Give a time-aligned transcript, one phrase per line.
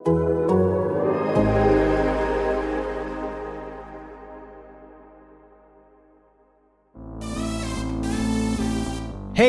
[0.00, 0.10] Hey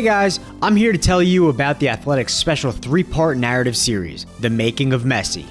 [0.01, 4.49] guys, I'm here to tell you about the Athletic's special three part narrative series, The
[4.49, 5.45] Making of Messi.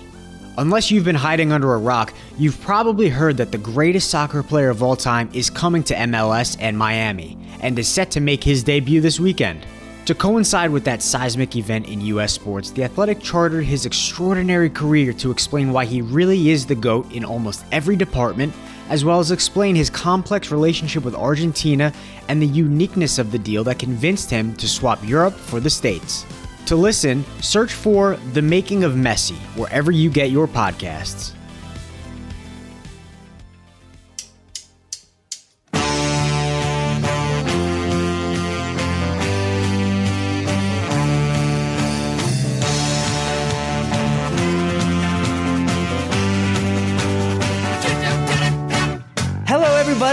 [0.56, 4.69] Unless you've been hiding under a rock, you've probably heard that the greatest soccer player
[4.69, 8.65] of all time is coming to MLS and Miami, and is set to make his
[8.65, 9.65] debut this weekend.
[10.09, 15.12] To coincide with that seismic event in US sports, The Athletic chartered his extraordinary career
[15.12, 18.55] to explain why he really is the GOAT in almost every department,
[18.89, 21.92] as well as explain his complex relationship with Argentina
[22.28, 26.25] and the uniqueness of the deal that convinced him to swap Europe for the States.
[26.65, 31.38] To listen, search for The Making of Messi wherever you get your podcasts.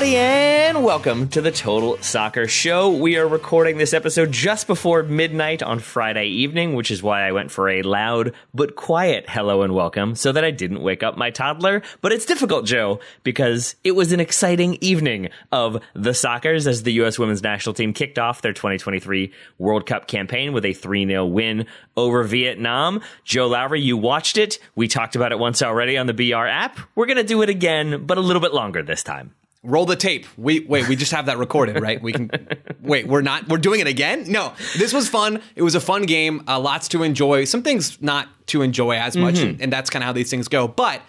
[0.05, 2.91] Everybody, and welcome to the Total Soccer Show.
[2.91, 7.31] We are recording this episode just before midnight on Friday evening, which is why I
[7.31, 11.17] went for a loud but quiet hello and welcome so that I didn't wake up
[11.17, 11.81] my toddler.
[12.01, 16.93] But it's difficult, Joe, because it was an exciting evening of the Soccers as the
[16.93, 17.17] U.S.
[17.17, 21.65] women's national team kicked off their 2023 World Cup campaign with a 3 0 win
[21.97, 23.01] over Vietnam.
[23.23, 24.59] Joe Lowery, you watched it.
[24.75, 26.77] We talked about it once already on the BR app.
[26.93, 29.33] We're going to do it again, but a little bit longer this time.
[29.65, 30.25] Roll the tape.
[30.37, 30.87] We wait.
[30.87, 32.01] We just have that recorded, right?
[32.01, 32.29] We can
[32.81, 33.07] wait.
[33.07, 33.47] We're not.
[33.47, 34.31] We're doing it again.
[34.31, 35.41] No, this was fun.
[35.55, 36.43] It was a fun game.
[36.47, 37.45] Uh, lots to enjoy.
[37.45, 40.47] Some things not to enjoy as much, and, and that's kind of how these things
[40.47, 40.67] go.
[40.67, 41.01] But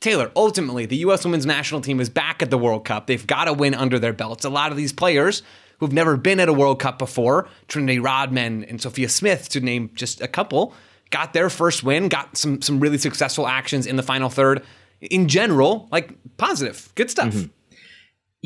[0.00, 1.24] Taylor, ultimately, the U.S.
[1.24, 3.06] Women's National Team is back at the World Cup.
[3.06, 4.44] They've got a win under their belts.
[4.44, 5.42] A lot of these players
[5.78, 9.90] who've never been at a World Cup before, Trinity Rodman and Sophia Smith, to name
[9.94, 10.74] just a couple,
[11.10, 12.08] got their first win.
[12.08, 14.62] Got some some really successful actions in the final third.
[15.00, 17.34] In general, like positive, good stuff.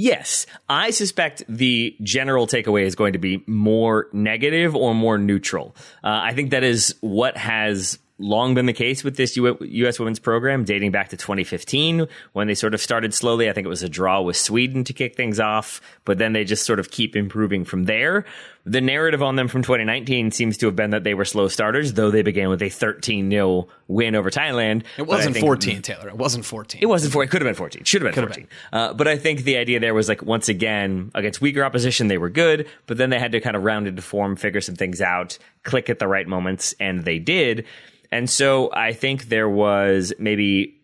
[0.01, 5.77] Yes, I suspect the general takeaway is going to be more negative or more neutral.
[6.03, 9.99] Uh, I think that is what has long been the case with this U.S.
[9.99, 13.49] women's program, dating back to 2015 when they sort of started slowly.
[13.49, 16.45] I think it was a draw with Sweden to kick things off, but then they
[16.45, 18.25] just sort of keep improving from there.
[18.67, 21.95] The narrative on them from 2019 seems to have been that they were slow starters,
[21.95, 24.83] though they began with a 13 0 win over Thailand.
[24.99, 26.09] It wasn't think- 14, Taylor.
[26.09, 26.83] It wasn't 14.
[26.83, 27.25] it wasn't four.
[27.25, 27.85] It could have been fourteen.
[27.85, 28.49] Should have been Could have fourteen.
[28.71, 32.19] Uh, but I think the idea there was like once again against weaker opposition they
[32.19, 35.01] were good, but then they had to kind of round into form, figure some things
[35.01, 37.65] out, click at the right moments, and they did.
[38.13, 40.81] And so I think there was maybe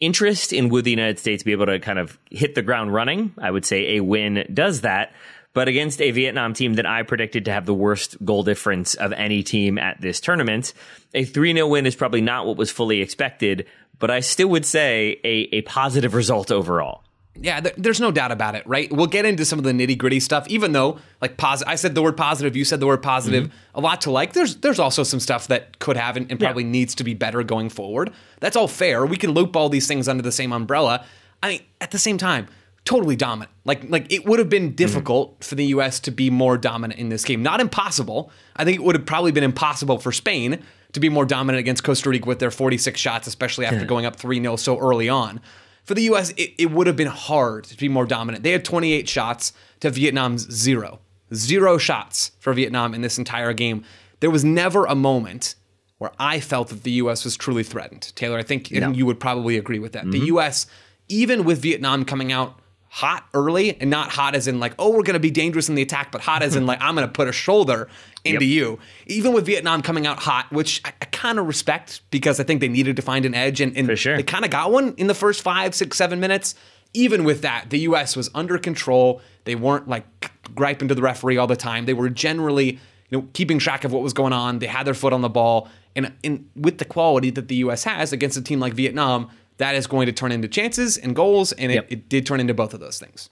[0.00, 3.32] interest in would the United States be able to kind of hit the ground running.
[3.38, 5.12] I would say a win does that.
[5.54, 9.12] But against a Vietnam team that I predicted to have the worst goal difference of
[9.12, 10.72] any team at this tournament,
[11.14, 13.66] a 3 0 win is probably not what was fully expected,
[13.98, 17.02] but I still would say a, a positive result overall.
[17.40, 18.92] Yeah, there, there's no doubt about it, right?
[18.92, 21.70] We'll get into some of the nitty gritty stuff, even though, like, positive.
[21.70, 23.44] I said the word positive, you said the word positive.
[23.44, 23.78] Mm-hmm.
[23.78, 24.32] A lot to like.
[24.32, 27.42] There's there's also some stuff that could have and, and probably needs to be better
[27.42, 28.12] going forward.
[28.40, 29.06] That's all fair.
[29.06, 31.04] We can loop all these things under the same umbrella.
[31.42, 32.48] I mean, at the same time,
[32.84, 33.50] totally dominant.
[33.64, 34.76] Like like it would have been mm-hmm.
[34.76, 36.00] difficult for the U.S.
[36.00, 37.42] to be more dominant in this game.
[37.42, 38.32] Not impossible.
[38.56, 40.62] I think it would have probably been impossible for Spain
[40.92, 44.16] to be more dominant against Costa Rica with their 46 shots, especially after going up
[44.16, 45.40] 3 0 so early on.
[45.88, 48.44] For the U.S., it, it would have been hard to be more dominant.
[48.44, 51.00] They had 28 shots to Vietnam's zero.
[51.32, 53.84] Zero shots for Vietnam in this entire game.
[54.20, 55.54] There was never a moment
[55.96, 57.24] where I felt that the U.S.
[57.24, 58.12] was truly threatened.
[58.16, 60.04] Taylor, I think and you would probably agree with that.
[60.04, 60.26] The mm-hmm.
[60.26, 60.66] U.S.,
[61.08, 62.60] even with Vietnam coming out
[62.90, 65.74] hot early and not hot as in like, oh, we're going to be dangerous in
[65.74, 67.88] the attack, but hot as in like, I'm going to put a shoulder
[68.24, 68.78] into you.
[69.06, 72.60] Even with Vietnam coming out hot, which I, I kind of respect because I think
[72.60, 74.16] they needed to find an edge and, and sure.
[74.16, 76.54] they kind of got one in the first five, six, seven minutes.
[76.94, 78.16] Even with that, the U.S.
[78.16, 79.20] was under control.
[79.44, 81.84] They weren't like griping to the referee all the time.
[81.84, 82.78] They were generally,
[83.10, 84.58] you know, keeping track of what was going on.
[84.58, 87.84] They had their foot on the ball, and, and with the quality that the U.S.
[87.84, 91.52] has against a team like Vietnam, that is going to turn into chances and goals,
[91.52, 91.86] and it, Yep.
[91.90, 93.30] it did turn into both of those things.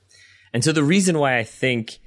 [0.53, 1.99] And so the reason why I think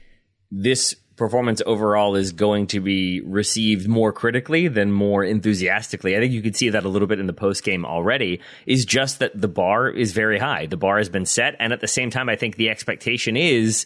[0.51, 6.15] this performance overall is going to be received more critically than more enthusiastically.
[6.15, 8.39] I think you could see that a little bit in the post game already.
[8.65, 10.65] Is just that the bar is very high.
[10.65, 13.85] The bar has been set, and at the same time, I think the expectation is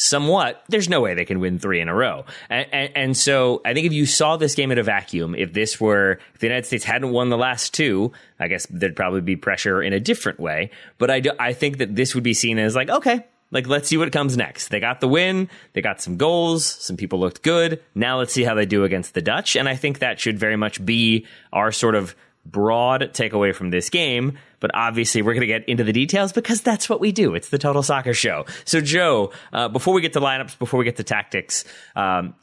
[0.00, 2.24] somewhat, there's no way they can win three in a row.
[2.48, 5.52] And, and, and, so I think if you saw this game in a vacuum, if
[5.52, 9.20] this were, if the United States hadn't won the last two, I guess there'd probably
[9.20, 10.70] be pressure in a different way.
[10.96, 13.88] But I, do, I think that this would be seen as like, okay, like let's
[13.88, 14.68] see what comes next.
[14.68, 17.82] They got the win, they got some goals, some people looked good.
[17.94, 19.54] Now let's see how they do against the Dutch.
[19.54, 22.16] And I think that should very much be our sort of
[22.46, 26.62] broad takeaway from this game, but obviously we're going to get into the details because
[26.62, 27.34] that's what we do.
[27.34, 28.46] It's the Total Soccer Show.
[28.64, 31.64] So, Joe, uh, before we get to lineups, before we get to tactics,
[31.96, 32.34] um,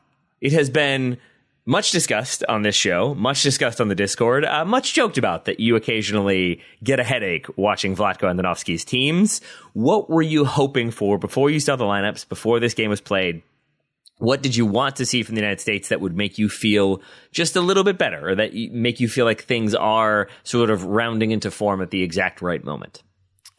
[0.42, 1.18] it has been
[1.68, 5.60] much discussed on this show, much discussed on the Discord, uh, much joked about that
[5.60, 9.42] you occasionally get a headache watching Vlatko Andonovski's teams.
[9.74, 13.44] What were you hoping for before you saw the lineups, before this game was played?
[14.18, 17.02] What did you want to see from the United States that would make you feel
[17.32, 20.84] just a little bit better or that make you feel like things are sort of
[20.84, 23.04] rounding into form at the exact right moment?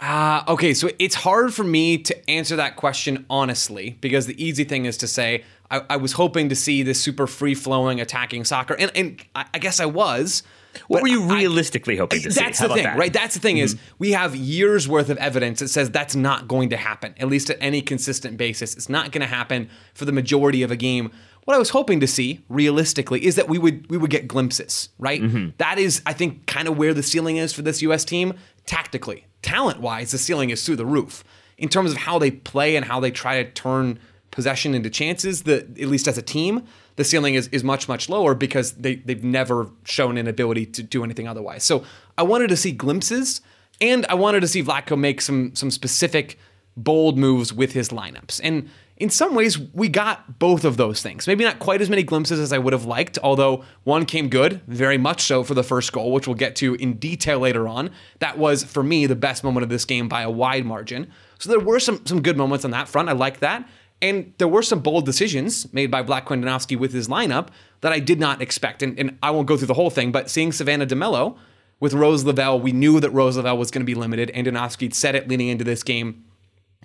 [0.01, 4.63] Uh, okay, so it's hard for me to answer that question honestly because the easy
[4.65, 8.45] thing is to say, I, I was hoping to see this super free flowing attacking
[8.45, 10.43] soccer, and, and I, I guess I was.
[10.87, 12.41] What were you realistically I, hoping to see?
[12.41, 12.99] That's the thing, that?
[12.99, 13.13] right?
[13.13, 13.65] That's the thing mm-hmm.
[13.65, 17.29] is we have years worth of evidence that says that's not going to happen, at
[17.29, 18.75] least at any consistent basis.
[18.75, 21.11] It's not going to happen for the majority of a game.
[21.45, 24.91] What I was hoping to see, realistically, is that we would we would get glimpses,
[24.99, 25.23] right?
[25.23, 25.51] Mm-hmm.
[25.59, 28.05] That is, I think, kind of where the ceiling is for this U.S.
[28.05, 28.35] team
[28.67, 30.11] tactically, talent wise.
[30.11, 31.25] The ceiling is through the roof
[31.57, 33.99] in terms of how they play and how they try to turn
[34.31, 35.45] possession into chances.
[35.45, 36.67] The at least as a team,
[36.99, 40.83] the ceiling is, is much, much lower because they, they've never shown an ability to
[40.83, 41.63] do anything otherwise.
[41.63, 41.85] So
[42.19, 43.41] I wanted to see glimpses
[43.81, 46.39] and I wanted to see Vlatko make some some specific
[46.77, 48.41] bold moves with his lineups.
[48.43, 51.29] And in some ways, we got both of those things.
[51.29, 54.61] Maybe not quite as many glimpses as I would have liked, although one came good,
[54.67, 57.91] very much so for the first goal, which we'll get to in detail later on.
[58.19, 61.13] That was, for me, the best moment of this game by a wide margin.
[61.39, 63.09] So there were some, some good moments on that front.
[63.09, 63.69] I like that.
[64.01, 67.49] And there were some bold decisions made by Vlatko Andonovski with his lineup
[67.81, 68.83] that I did not expect.
[68.83, 71.37] And, and I won't go through the whole thing, but seeing Savannah DeMelo
[71.81, 74.31] with Rose Lavelle, we knew that Rose Lavelle was going to be limited.
[74.31, 76.25] And Andonovski said it leading into this game.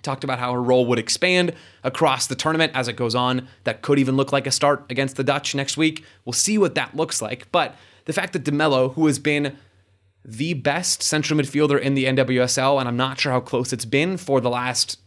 [0.02, 3.48] Talked about how her role would expand across the tournament as it goes on.
[3.62, 6.04] That could even look like a start against the Dutch next week.
[6.24, 7.50] We'll see what that looks like.
[7.52, 7.74] But
[8.04, 9.56] the fact that DeMello, who has been
[10.24, 14.16] the best central midfielder in the NWSL, and I'm not sure how close it's been
[14.16, 14.98] for the last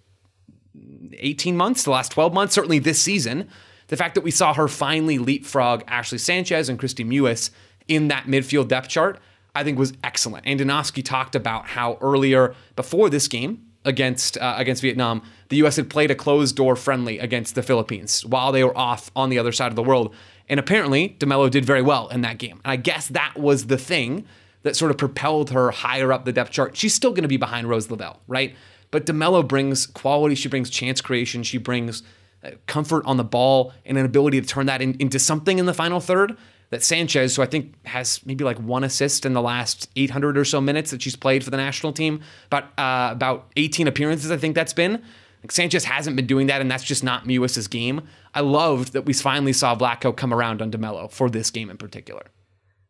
[1.20, 3.50] 18 months, the last 12 months, certainly this season,
[3.88, 7.50] the fact that we saw her finally leapfrog Ashley Sanchez and Kristie Mewis
[7.88, 9.20] in that midfield depth chart,
[9.56, 10.46] I think was excellent.
[10.46, 15.78] And Andonovski talked about how earlier, before this game against uh, against Vietnam, the U.S.
[15.78, 19.40] had played a closed door friendly against the Philippines while they were off on the
[19.40, 20.14] other side of the world.
[20.50, 22.60] And apparently, DeMelo did very well in that game.
[22.64, 24.26] And I guess that was the thing
[24.64, 26.76] that sort of propelled her higher up the depth chart.
[26.76, 28.56] She's still going to be behind Rose Lavelle, right?
[28.92, 30.36] But DeMelo brings quality.
[30.36, 31.44] She brings chance creation.
[31.44, 32.04] She brings
[32.44, 35.66] uh, comfort on the ball and an ability to turn that in, into something in
[35.66, 36.38] the final third.
[36.70, 40.44] That Sanchez, who I think has maybe like one assist in the last 800 or
[40.44, 44.38] so minutes that she's played for the national team, about uh, about 18 appearances, I
[44.38, 45.02] think that's been.
[45.42, 48.02] Like Sanchez hasn't been doing that, and that's just not Mewis's game.
[48.34, 51.78] I loved that we finally saw Vlatko come around on DeMelo for this game in
[51.78, 52.26] particular.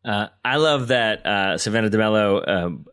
[0.04, 2.86] Uh, I love that uh, Savannah DeMelo um,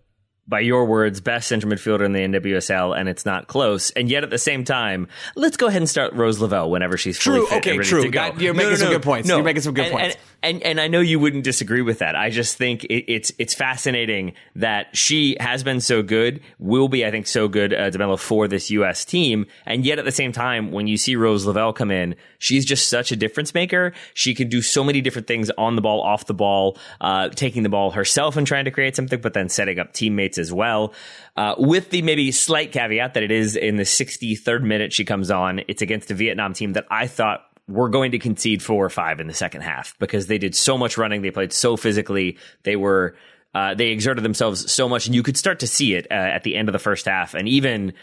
[0.47, 3.91] by your words, best center midfielder in the NWSL, and it's not close.
[3.91, 7.17] And yet, at the same time, let's go ahead and start Rose Lavelle whenever she's
[7.17, 7.47] true.
[7.51, 8.03] okay, true.
[8.03, 8.19] to go.
[8.19, 9.27] That, you're making some good points.
[9.27, 9.35] No.
[9.37, 10.15] You're making some good and, points.
[10.15, 12.15] And, and, and I know you wouldn't disagree with that.
[12.15, 17.05] I just think it, it's it's fascinating that she has been so good, will be,
[17.05, 19.03] I think, so good, uh, DeMelo for this U.S.
[19.05, 22.63] team, and yet at the same time, when you see Rose Lavelle come in, she's
[22.63, 23.93] just such a difference maker.
[24.13, 27.63] She can do so many different things on the ball, off the ball, uh, taking
[27.63, 30.93] the ball herself and trying to create something, but then setting up teammates as well.
[31.35, 35.31] Uh, with the maybe slight caveat that it is in the 63rd minute she comes
[35.31, 35.61] on.
[35.67, 39.19] It's against a Vietnam team that I thought were going to concede four or five
[39.19, 41.21] in the second half because they did so much running.
[41.21, 42.37] They played so physically.
[42.63, 43.15] They were,
[43.53, 46.43] uh, they exerted themselves so much and you could start to see it uh, at
[46.43, 47.93] the end of the first half and even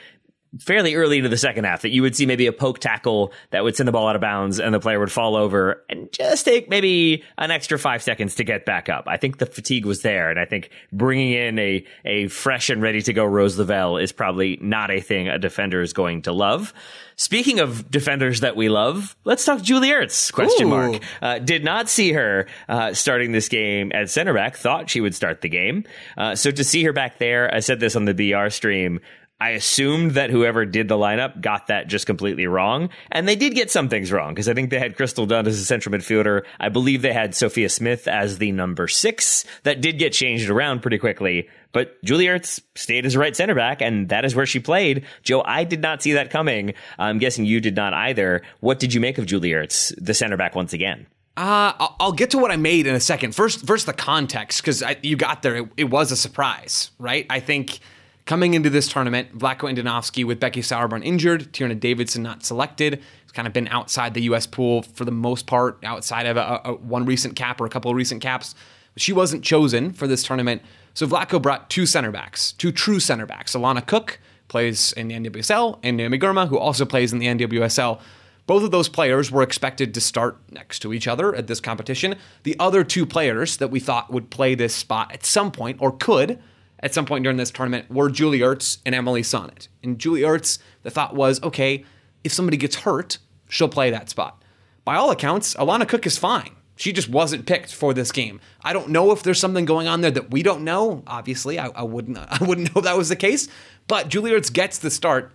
[0.59, 3.65] fairly early into the second half that you would see maybe a poke tackle that
[3.65, 6.45] would send the ball out of bounds and the player would fall over and just
[6.45, 9.05] take maybe an extra five seconds to get back up.
[9.07, 10.31] I think the fatigue was there.
[10.31, 14.13] And I think bringing in a, a fresh and ready to go Rose Lavelle is
[14.13, 16.75] probably not a thing a defender is going to love.
[17.17, 20.71] Speaking of defenders that we love, let's talk Julie Ertz, question Ooh.
[20.71, 21.03] mark.
[21.21, 25.15] Uh, did not see her uh, starting this game at center back, thought she would
[25.15, 25.85] start the game.
[26.17, 29.01] Uh, so to see her back there, I said this on the BR stream,
[29.43, 32.91] I assumed that whoever did the lineup got that just completely wrong.
[33.11, 35.59] And they did get some things wrong because I think they had Crystal Dunn as
[35.59, 36.45] a central midfielder.
[36.61, 39.45] I believe they had Sophia Smith as the number six.
[39.65, 41.49] That did get changed around pretty quickly.
[41.73, 45.05] But Julie Ertz stayed as a right center back, and that is where she played.
[45.25, 46.75] Joe, I did not see that coming.
[46.97, 48.43] I'm guessing you did not either.
[48.61, 51.09] What did you make of Julie Ertz, the center back once again?
[51.37, 53.35] Uh, I'll- get to what I made in a second.
[53.35, 55.57] First, first the context because you got there.
[55.57, 57.27] It, it was a surprise, right?
[57.29, 57.81] I think
[58.27, 63.01] coming into this tournament, Vlatko Andonovski with Becky Sauerbrunn injured, Tierna Davidson not selected.
[63.23, 64.47] He's kind of been outside the U.S.
[64.47, 67.91] pool for the most part, outside of a, a, one recent cap or a couple
[67.91, 68.55] of recent caps.
[68.97, 70.63] She wasn't chosen for this tournament,
[70.95, 73.55] so Vlatko brought two center backs, two true center backs.
[73.55, 78.01] Alana Cook plays in the NWSL, and Naomi Girma, who also plays in the NWSL.
[78.47, 82.17] Both of those players were expected to start next to each other at this competition.
[82.43, 85.93] The other two players that we thought would play this spot at some point, or
[85.93, 86.39] could
[86.83, 89.69] at some point during this tournament, were Julie Ertz and Emily Sonnett.
[89.83, 91.85] And Julie Ertz, the thought was, okay,
[92.25, 94.43] if somebody gets hurt, she'll play that spot.
[94.85, 96.51] By all accounts, Alana Cook is fine.
[96.75, 98.41] She just wasn't picked for this game.
[98.63, 101.05] I don't know if there's something going on there that we don't know.
[101.07, 102.19] Obviously, I, I wouldn't.
[102.29, 103.49] I wouldn't know if that was the case.
[103.87, 105.33] But Julie Ertz gets the start.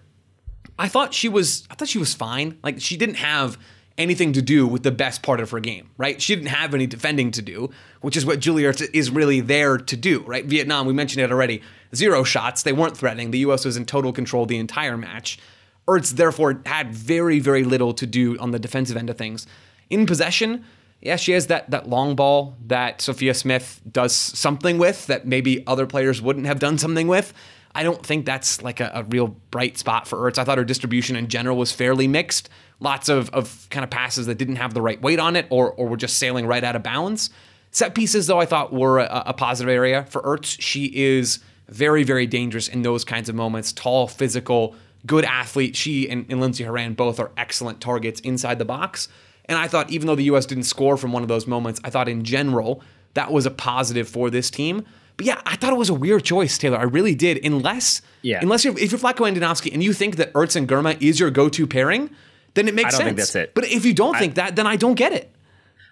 [0.79, 2.57] I thought she was I thought she was fine.
[2.63, 3.57] Like she didn't have
[3.97, 6.21] anything to do with the best part of her game, right?
[6.21, 9.97] She didn't have any defending to do, which is what Julia is really there to
[9.97, 10.45] do, right?
[10.45, 11.61] Vietnam, we mentioned it already.
[11.95, 12.63] Zero shots.
[12.63, 13.31] They weren't threatening.
[13.31, 15.39] The US was in total control the entire match.
[15.87, 19.47] Ertz therefore had very, very little to do on the defensive end of things.
[19.89, 20.65] In possession,
[21.01, 25.65] yeah, she has that that long ball that Sophia Smith does something with that maybe
[25.65, 27.33] other players wouldn't have done something with.
[27.77, 30.39] I don't think that's like a, a, real bright spot for Ertz.
[30.39, 32.49] I thought her distribution in general was fairly mixed.
[32.79, 35.73] Lots of, of kind of passes that didn't have the right weight on it or,
[35.73, 37.29] or were just sailing right out of bounds.
[37.69, 40.59] Set pieces, though, I thought were a, a positive area for Ertz.
[40.59, 41.37] She is
[41.69, 43.71] very, very dangerous in those kinds of moments.
[43.71, 45.75] Tall, physical, good athlete.
[45.75, 49.07] She and, and Lindsey Horan both are excellent targets inside the box.
[49.45, 50.47] And I thought, even though the U.S.
[50.47, 52.81] didn't score from one of those moments, I thought in general
[53.13, 54.83] that was a positive for this team.
[55.17, 56.77] But yeah, I thought it was a weird choice, Taylor.
[56.77, 57.43] I really did.
[57.43, 58.39] Unless, Yeah.
[58.41, 61.31] unless you're if you're Vlatko Andonovski and you think that Ertz and Girma is your
[61.31, 62.09] go-to pairing,
[62.53, 63.05] then it makes I don't sense.
[63.07, 63.55] think that's it.
[63.55, 65.33] But if you don't think that, then I don't get it.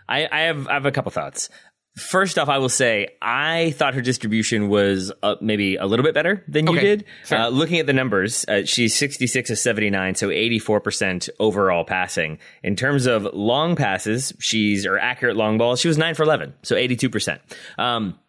[0.08, 1.50] I, I have I have a couple thoughts.
[1.98, 6.14] First off, I will say I thought her distribution was uh, maybe a little bit
[6.14, 7.06] better than you Okay, did.
[7.24, 7.40] fair.
[7.40, 12.38] Uh, looking at the numbers, uh, she's 66 of 79, so 84% overall passing.
[12.64, 16.54] In terms of long passes, she's or accurate long balls, she was 9 for 11,
[16.64, 17.40] so 82%.
[17.78, 18.20] Um,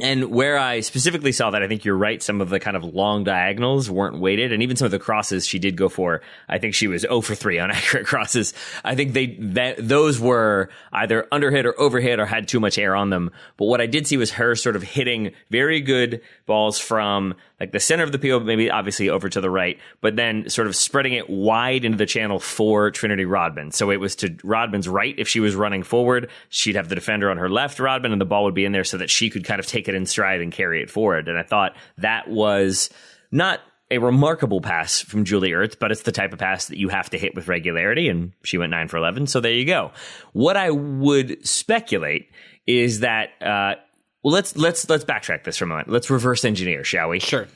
[0.00, 2.22] and where I specifically saw that, I think you're right.
[2.22, 5.46] Some of the kind of long diagonals weren't weighted, and even some of the crosses
[5.46, 6.20] she did go for.
[6.48, 8.54] I think she was 0 for 3 on accurate crosses.
[8.84, 12.94] I think they that those were either underhit or overhit or had too much air
[12.94, 13.30] on them.
[13.56, 17.72] But what I did see was her sort of hitting very good balls from like
[17.72, 20.76] the center of the field, maybe obviously over to the right, but then sort of
[20.76, 23.72] spreading it wide into the channel for Trinity Rodman.
[23.72, 25.14] So it was to Rodman's right.
[25.18, 28.26] If she was running forward, she'd have the defender on her left, Rodman, and the
[28.26, 30.40] ball would be in there so that she could kind of take it in stride
[30.40, 31.28] and carry it forward.
[31.28, 32.90] And I thought that was
[33.32, 33.60] not
[33.90, 37.08] a remarkable pass from Julie Ertz, but it's the type of pass that you have
[37.10, 39.26] to hit with regularity, and she went nine for eleven.
[39.26, 39.92] So there you go.
[40.32, 42.30] What I would speculate
[42.66, 43.76] is that uh,
[44.22, 45.88] well, let's let's let's backtrack this for a moment.
[45.88, 47.20] Let's reverse engineer, shall we?
[47.20, 47.46] Sure.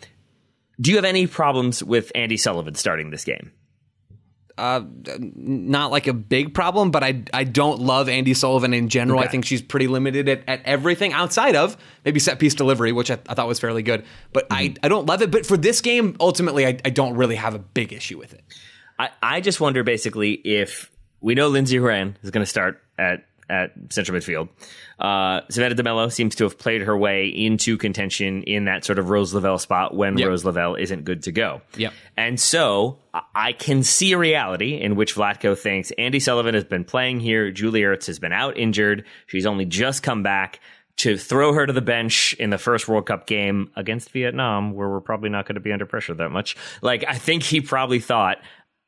[0.81, 3.53] Do you have any problems with Andi Sullivan starting this game?
[4.59, 4.83] Uh,
[5.19, 9.19] not like a big problem, but I I don't love Andi Sullivan in general.
[9.21, 13.11] I think she's pretty limited at, at everything outside of maybe set piece delivery, which
[13.11, 14.05] I, I thought was fairly good.
[14.33, 14.85] But I, mm-hmm.
[14.85, 15.31] I don't love it.
[15.31, 18.43] But for this game, ultimately, I, I don't really have a big issue with it.
[18.99, 20.91] I, I just wonder basically if
[21.21, 24.49] we know Lindsey Horan is going to start at at central midfield.
[24.99, 29.11] Uh, Savannah DeMelo seems to have played her way into contention in that sort of
[29.11, 30.29] Rose Lavelle spot when Yep.
[30.29, 31.61] Rose Lavelle isn't good to go.
[31.77, 31.93] Yep.
[32.17, 36.65] And so I- I can see a reality in which Vlatko thinks Andi Sullivan has
[36.65, 37.51] been playing here.
[37.51, 39.05] Julie Ertz has been out injured.
[39.27, 40.61] She's only just come back.
[40.99, 44.89] To throw her to the bench in the first World Cup game against Vietnam, where
[44.91, 46.55] we're probably not going to be under pressure that much.
[46.83, 48.37] Like, I think he probably thought,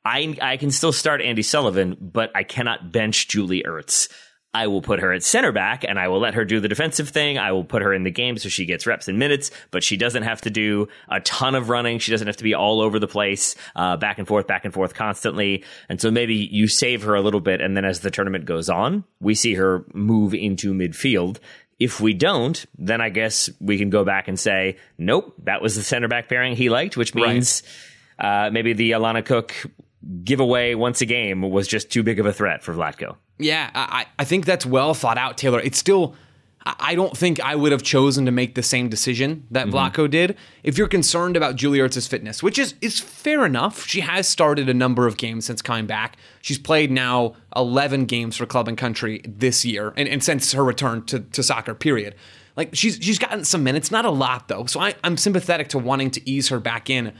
[0.05, 4.11] I, I can still start Andi Sullivan, but I cannot bench Julie Ertz.
[4.55, 7.09] I will put her at center back and I will let her do the defensive
[7.09, 7.39] thing.
[7.39, 9.97] I will put her in the game so she gets reps and minutes, but she
[9.97, 11.99] doesn't have to do a ton of running.
[11.99, 14.73] She doesn't have to be all over the place, uh, back and forth, back and
[14.73, 15.65] forth constantly.
[15.89, 17.61] And so maybe you save her a little bit.
[17.61, 21.39] And then as the tournament goes on, we see her move into midfield.
[21.81, 25.75] If we don't, then I guess we can go back and say, nope, that was
[25.75, 27.65] the center back pairing he liked, which means
[28.21, 29.53] uh, maybe the Alana Cook
[30.25, 33.17] giveaway once a game was just too big of a threat for Vlatko.
[33.39, 35.61] Yeah, I, I think that's well thought out, Taylor.
[35.61, 36.15] It's still,
[36.65, 39.77] I don't think I would have chosen to make the same decision that Mm-hmm.
[39.77, 40.37] Vlatko did.
[40.63, 44.69] If you're concerned about Julie Ertz's fitness, which is is fair enough, she has started
[44.69, 46.17] a number of games since coming back.
[46.43, 50.65] She's played now 11 games for club and country this year, and, and since her
[50.65, 52.15] return to, to soccer, period.
[52.57, 54.67] Like she's she's gotten some minutes, not a lot though.
[54.67, 57.13] So I, I'm sympathetic to wanting to ease her back in.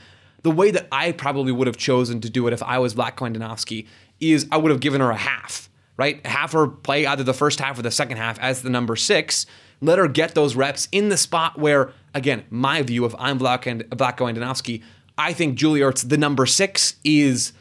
[0.45, 3.29] The way that I probably would have chosen to do it if I was Vlatko
[3.29, 3.87] Andonovski
[4.21, 6.25] is I would have given her a half, right?
[6.25, 9.47] Have her play either the first half or the second half as the number six.
[9.81, 14.29] Let her get those reps in the spot where, again, my view, if I'm Vlatko
[14.29, 14.81] and
[15.17, 17.53] I think Julie Ertz, the number six, is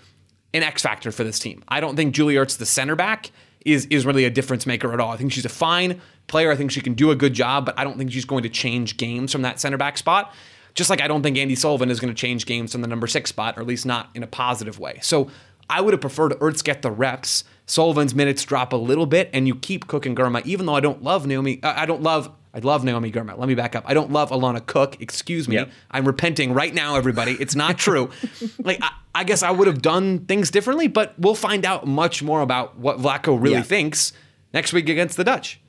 [0.54, 1.64] an X factor for this team.
[1.68, 3.32] I don't think Julie Ertz, the center back,
[3.66, 5.12] is is really a difference maker at all.
[5.12, 6.52] I think she's a fine player.
[6.52, 8.50] I think she can do a good job, but I don't think she's going to
[8.50, 10.34] change games from that center back spot.
[10.76, 13.08] Just like I don't think Andi Sullivan is going to change games from the number
[13.08, 15.00] six spot, or at least not in a positive way.
[15.02, 15.30] So
[15.70, 17.44] I would have preferred Ertz get the reps.
[17.66, 20.46] Sullivan's minutes drop a little bit, and you keep Cook and Girma.
[20.46, 22.30] Even though I don't love Naomi, I don't love.
[22.56, 23.38] I love Naomi Girma.
[23.38, 23.84] Let me back up.
[23.88, 25.02] I don't love Alana Cook.
[25.02, 25.56] Excuse me.
[25.56, 25.72] Yep.
[25.90, 27.32] I'm repenting right now, everybody.
[27.40, 28.10] It's not true.
[28.64, 32.22] like I, I guess I would have done things differently, but we'll find out much
[32.22, 33.62] more about what Vlatko really Yeah.
[33.64, 34.12] thinks
[34.54, 35.62] next week against the Dutch.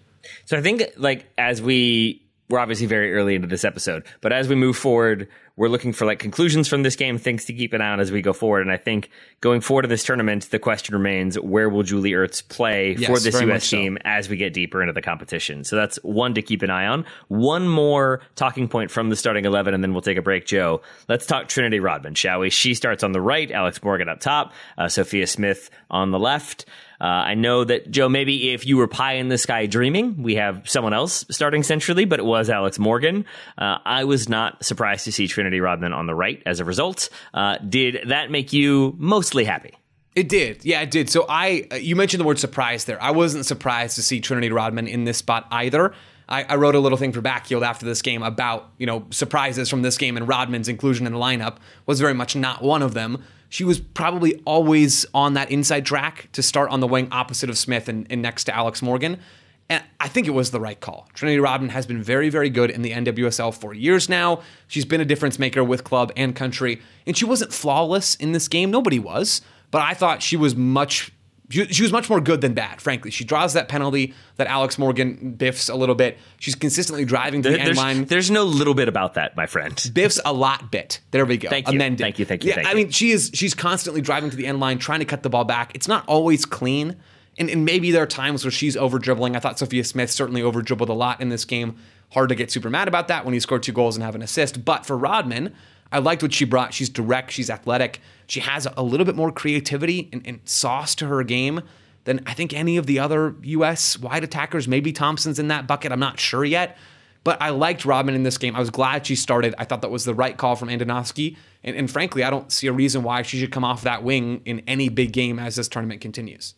[0.46, 2.23] So I think like as we
[2.54, 6.04] we're obviously very early into this episode, but as we move forward, we're looking for
[6.06, 8.60] like conclusions from this game, things to keep an eye on as we go forward.
[8.60, 12.48] And I think going forward to this tournament, the question remains: Where will Julie Ertz
[12.48, 13.44] play Yes, for this U.S.
[13.44, 13.76] much so.
[13.76, 15.64] team as we get deeper into the competition?
[15.64, 17.04] So that's one to keep an eye on.
[17.26, 20.46] One more talking point from the starting eleven, and then we'll take a break.
[20.46, 22.50] Joe, let's talk Trinity Rodman, shall we?
[22.50, 26.66] She starts on the right, Alex Morgan up top, uh, Sophia Smith on the left.
[27.00, 30.36] Uh, I know that Joe, maybe if you were pie in the sky dreaming, we
[30.36, 33.24] have someone else starting centrally, but it was Alex Morgan.
[33.58, 37.08] Uh, I was not surprised to see Trinity Rodman on the right as a result.
[37.32, 39.74] Uh, did that make you mostly happy?
[40.14, 40.64] It did.
[40.64, 41.10] Yeah, it did.
[41.10, 43.02] So I, uh, you mentioned the word surprise there.
[43.02, 45.92] I wasn't surprised to see Trinity Rodman in this spot either.
[46.28, 49.68] I, I wrote a little thing for Backheeled after this game about, you know, surprises
[49.68, 52.94] from this game and Rodman's inclusion in the lineup was very much not one of
[52.94, 53.24] them.
[53.54, 57.56] She was probably always on that inside track to start on the wing opposite of
[57.56, 59.20] Smith and, and next to Alex Morgan.
[59.68, 61.08] And I think it was the right call.
[61.14, 64.40] Trinity Rodman has been very, very good in the NWSL for years now.
[64.66, 66.82] She's been a difference maker with club and country.
[67.06, 68.72] And she wasn't flawless in this game.
[68.72, 69.40] Nobody was.
[69.70, 71.12] But I thought she was much
[71.50, 73.10] she she was much more good than bad, frankly.
[73.10, 76.18] She draws that penalty that Alex Morgan biffs a little bit.
[76.38, 78.04] She's consistently driving to the end There's, line.
[78.06, 79.90] there's no little bit about that, my friend.
[79.92, 81.00] Biffs a lot bit.
[81.10, 81.50] There we go.
[81.50, 81.74] Thank you.
[81.74, 82.04] Amended.
[82.04, 82.76] Thank you, thank you, Yeah, thank I you.
[82.76, 85.44] mean, she is she's constantly driving to the end line, trying to cut the ball
[85.44, 85.74] back.
[85.74, 86.96] It's not always clean.
[87.36, 89.34] And, and maybe there are times where she's over dribbling.
[89.34, 91.76] I thought Sophia Smith certainly over dribbled a lot in this game.
[92.12, 94.22] Hard to get super mad about that when you score two goals and have an
[94.22, 94.64] assist.
[94.64, 95.52] But for Rodman,
[95.94, 96.74] I liked what she brought.
[96.74, 98.00] She's direct, she's athletic.
[98.26, 101.62] She has a little bit more creativity and, and sauce to her game
[102.04, 103.98] than I think any of the other U.S.
[103.98, 104.66] wide attackers.
[104.66, 105.92] Maybe Thompson's in that bucket.
[105.92, 106.76] I'm not sure yet.
[107.22, 108.54] But I liked Robin in this game.
[108.54, 109.54] I was glad she started.
[109.56, 111.36] I thought that was the right call from Andonovski.
[111.62, 114.42] And, and frankly, I don't see a reason why she should come off that wing
[114.44, 116.54] in any big game as this tournament continues.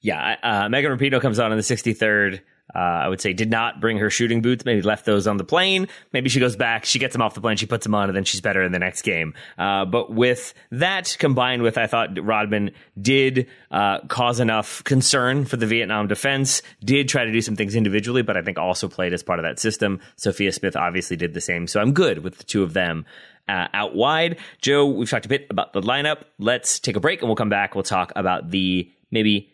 [0.00, 2.40] Yeah, uh, Megan Rapinoe comes on in the 63rd.
[2.74, 4.64] Uh, I would say did not bring her shooting boots.
[4.64, 5.86] Maybe left those on the plane.
[6.12, 8.16] Maybe she goes back, she gets them off the plane, she puts them on, and
[8.16, 9.34] then she's better in the next game.
[9.58, 15.56] Uh, but with that combined with, I thought Rodman did uh, cause enough concern for
[15.56, 16.62] the Vietnam defense.
[16.82, 19.44] Did try to do some things individually, but I think also played as part of
[19.44, 20.00] that system.
[20.16, 21.66] Sophia Smith obviously did the same.
[21.66, 23.04] So I'm good with the two of them.
[23.46, 24.38] Uh, out wide.
[24.62, 26.24] Joe, we've talked a bit about the lineup.
[26.38, 27.74] Let's take a break and we'll come back.
[27.74, 29.53] We'll talk about the maybe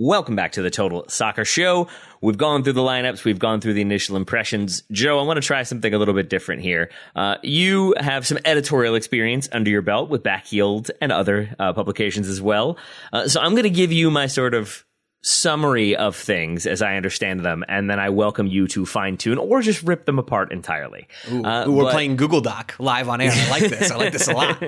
[0.00, 1.88] Welcome back to the Total Soccer Show.
[2.20, 4.84] We've gone through the lineups, we've gone through the initial impressions.
[4.92, 6.88] Joe, I want to try something a little bit different here.
[7.16, 12.28] Uh, you have some editorial experience under your belt with Backheeled and other uh, publications
[12.28, 12.78] as well.
[13.12, 14.84] Uh, so I'm going to give you my sort of
[15.24, 19.36] summary of things as I understand them, and then I welcome you to fine tune
[19.36, 21.08] or just rip them apart entirely.
[21.28, 23.32] Ooh, Uh, ooh, we're but- playing Google Doc live on air.
[23.34, 23.90] I like this.
[23.90, 24.62] I like this a lot.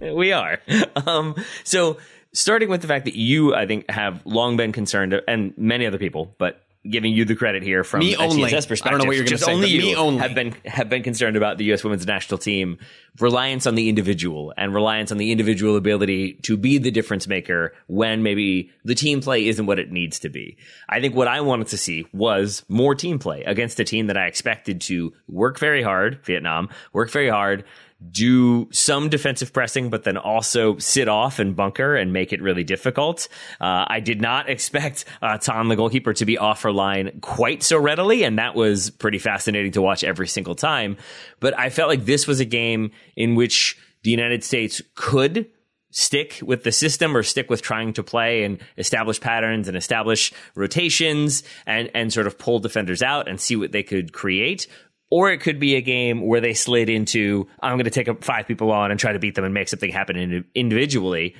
[0.16, 0.58] we are.
[1.06, 1.98] Um, so
[2.32, 5.98] starting with the fact that you, I think, have long been concerned, and many other
[5.98, 8.50] people, but giving you the credit here from Me a only.
[8.50, 10.18] TSS I don't know what you're gonna say, only you me only.
[10.18, 11.84] have been have been concerned about the U.S.
[11.84, 12.78] Women's National Team
[13.20, 17.72] reliance on the individual and reliance on the individual ability to be the difference maker
[17.86, 20.56] when maybe the team play isn't what it needs to be.
[20.88, 24.16] I think what I wanted to see was more team play against a team that
[24.16, 27.64] I expected to work very hard, Vietnam, work very hard,
[28.10, 32.64] do some defensive pressing, but then also sit off and bunker and make it really
[32.64, 33.28] difficult.
[33.60, 37.62] Uh, I did not expect uh, Tom, the goalkeeper, to be off her line quite
[37.62, 40.96] so readily, and that was pretty fascinating to watch every single time.
[41.40, 45.48] But I felt like this was a game in which the United States could
[45.92, 50.32] stick with the system or stick with trying to play and establish patterns and establish
[50.54, 54.66] rotations and, and sort of pull defenders out and see what they could create.
[55.12, 58.48] Or it could be a game where they slid into, I'm going to take five
[58.48, 61.36] people on and try to beat them and make something happen individually.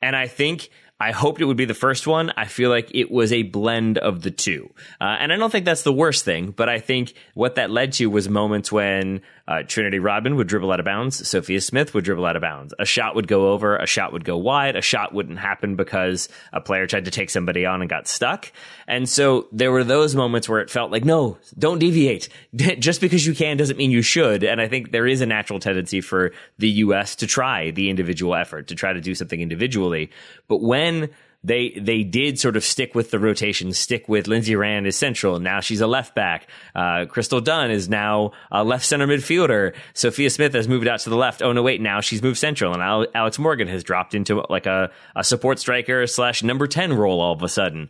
[0.00, 2.32] And I think I hoped it would be the first one.
[2.36, 4.72] I feel like it was a blend of the two.
[5.00, 7.94] Uh, and I don't think that's the worst thing, but I think what that led
[7.94, 12.04] to was moments when uh, Trinity Rodman would dribble out of bounds, Sophia Smith would
[12.04, 12.74] dribble out of bounds.
[12.78, 16.28] A shot would go over, a shot would go wide, a shot wouldn't happen because
[16.52, 18.52] a player tried to take somebody on and got stuck.
[18.86, 22.28] And so there were those moments where it felt like, no, don't deviate.
[22.54, 24.44] Just because you can doesn't mean you should.
[24.44, 27.16] And I think there is a natural tendency for the U.S.
[27.16, 30.10] to try the individual effort, to try to do something individually.
[30.46, 31.08] But when
[31.48, 35.40] they they did sort of stick with the rotation, stick with Lindsey Horan as central.
[35.40, 36.46] Now she's a left back.
[36.74, 39.74] Uh, Crystal Dunn is now a left center midfielder.
[39.94, 41.42] Sophia Smith has moved out to the left.
[41.42, 44.90] Oh no, wait, now she's moved central, and Alex Morgan has dropped into like a,
[45.16, 47.88] a support striker slash number ten role all of a sudden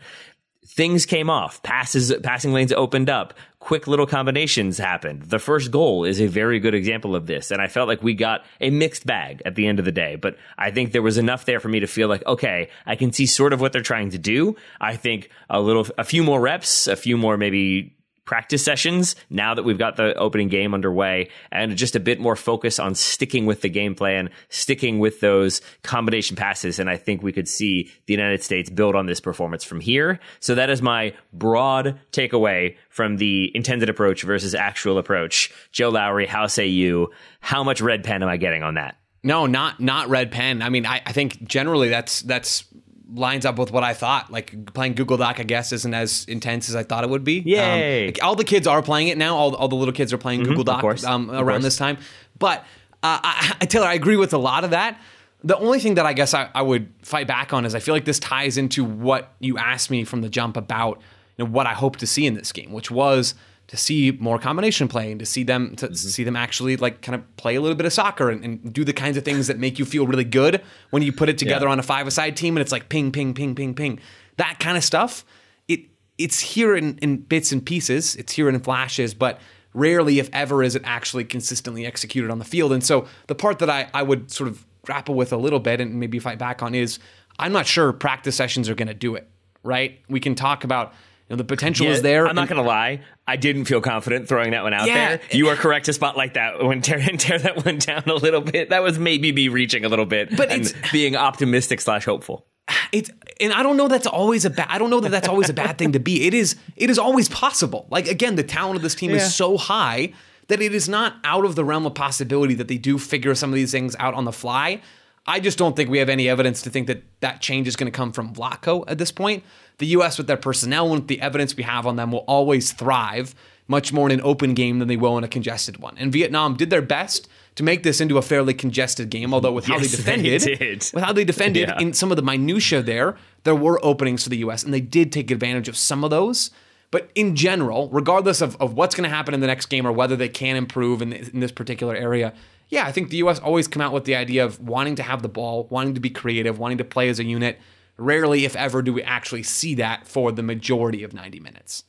[0.68, 1.62] things came off.
[1.62, 3.34] Passes, passing lanes opened up.
[3.60, 5.22] Quick little combinations happened.
[5.24, 7.50] The first goal is a very good example of this.
[7.50, 10.14] And I felt like we got a mixed bag at the end of the day.
[10.16, 13.12] But I think there was enough there for me to feel like, okay, I can
[13.12, 14.54] see sort of what they're trying to do.
[14.80, 17.97] I think a little, a few more reps, a few more maybe
[18.28, 22.36] practice sessions now that we've got the opening game underway and just a bit more
[22.36, 26.78] focus on sticking with the game plan, sticking with those combination passes.
[26.78, 30.20] And I think we could see the United States build on this performance from here.
[30.40, 35.50] So that is my broad takeaway from the intended approach versus actual approach.
[35.72, 37.08] Joe Lowery, how say you?
[37.40, 38.98] How much red pen am I getting on that?
[39.22, 40.60] No, not not red pen.
[40.60, 42.64] I mean, I, I think generally that's that's
[43.12, 44.30] lines up with what I thought.
[44.30, 47.40] Like playing Google Doc, I guess, isn't as intense as I thought it would be.
[47.40, 48.02] Yay.
[48.02, 49.36] Um, like, all the kids are playing it now.
[49.36, 51.04] All, all the little kids are playing Google Doc course.
[51.04, 51.98] um, around this time.
[52.38, 52.60] But
[53.02, 55.00] uh, I, I, Taylor, I agree with a lot of that.
[55.44, 57.94] The only thing that I guess I, I would fight back on is I feel
[57.94, 61.00] like this ties into what you asked me from the jump about
[61.36, 63.34] you know, what I hope to see in this game, which was
[63.68, 65.94] to see more combination playing, to see them to mm-hmm.
[65.94, 68.82] see them actually like kind of play a little bit of soccer and, and do
[68.82, 71.66] the kinds of things that make you feel really good when you put it together
[71.66, 71.72] Yeah.
[71.72, 74.00] on a five-a-side team and it's like ping, ping, ping, ping, ping.
[74.36, 75.24] That kind of stuff.
[75.68, 75.80] It
[76.16, 78.16] it's here in, in bits and pieces.
[78.16, 79.38] It's here in flashes, but
[79.74, 82.72] rarely, if ever, is it actually consistently executed on the field.
[82.72, 85.80] And so the part that I, I would sort of grapple with a little bit
[85.80, 86.98] and maybe fight back on is
[87.38, 89.28] I'm not sure practice sessions are going to do it.
[89.62, 90.00] Right?
[90.08, 90.94] We can talk about
[91.30, 92.26] know the potential is there.
[92.26, 93.00] I'm not going to lie.
[93.26, 95.16] I didn't feel confident throwing that one out Yeah.
[95.16, 95.20] there.
[95.32, 98.40] You are correct to spotlight that one, tear, and tear that one down a little
[98.40, 98.70] bit.
[98.70, 102.46] That was maybe me reaching a little bit, But and it's- being optimistic slash hopeful.
[102.92, 103.10] it's
[103.40, 105.54] and I don't know that's always a bad I don't know that that's always a
[105.54, 106.26] bad thing to be.
[106.26, 107.86] It is it is always possible.
[107.90, 110.12] Like again, the talent of this team is so high
[110.48, 113.50] that it is not out of the realm of possibility that they do figure some
[113.50, 114.80] of these things out on the fly.
[115.28, 117.90] I just don't think we have any evidence to think that that change is going
[117.92, 119.44] to come from Vlatko at this point.
[119.76, 120.16] The U.S.
[120.18, 123.34] with their personnel and with the evidence we have on them will always thrive
[123.68, 125.94] much more in an open game than they will in a congested one.
[125.98, 129.66] And Vietnam did their best to make this into a fairly congested game, although with
[129.66, 130.90] how Yes, they they defended, did.
[130.94, 131.78] with how they defended Yeah.
[131.80, 134.64] in some of the minutia there, there were openings for the U.S.
[134.64, 136.50] and they did take advantage of some of those.
[136.90, 139.92] But in general, regardless of, of what's going to happen in the next game or
[139.92, 142.32] whether they can improve in, in this particular area,
[142.68, 143.38] yeah, I think the U.S.
[143.38, 146.10] always come out with the idea of wanting to have the ball, wanting to be
[146.10, 147.58] creative, wanting to play as a unit.
[147.96, 151.84] Rarely, if ever, do we actually see that for the majority of 90 minutes.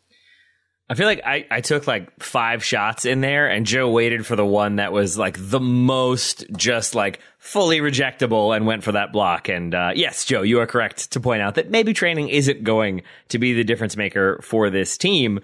[0.92, 4.36] I feel like I, I took like five shots in there, and Joe waited for
[4.36, 9.14] the one that was like the most just like fully rejectable and went for that
[9.14, 9.50] block.
[9.50, 13.04] And uh, yes, Joe, you are correct to point out that maybe training isn't going
[13.28, 15.42] to be the difference maker for this team.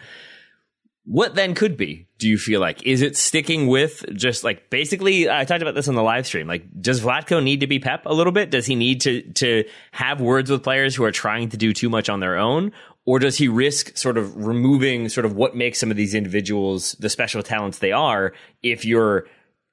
[1.06, 5.30] What then could be do you feel like is it sticking with just like basically
[5.30, 8.06] i talked about this on the live stream like does vlatko need to be pep
[8.06, 11.50] a little bit does he need to to have words with players who are trying
[11.50, 12.72] to do too much on their own
[13.06, 16.94] or does he risk sort of removing sort of what makes some of these individuals
[17.00, 19.26] the special talents they are if you're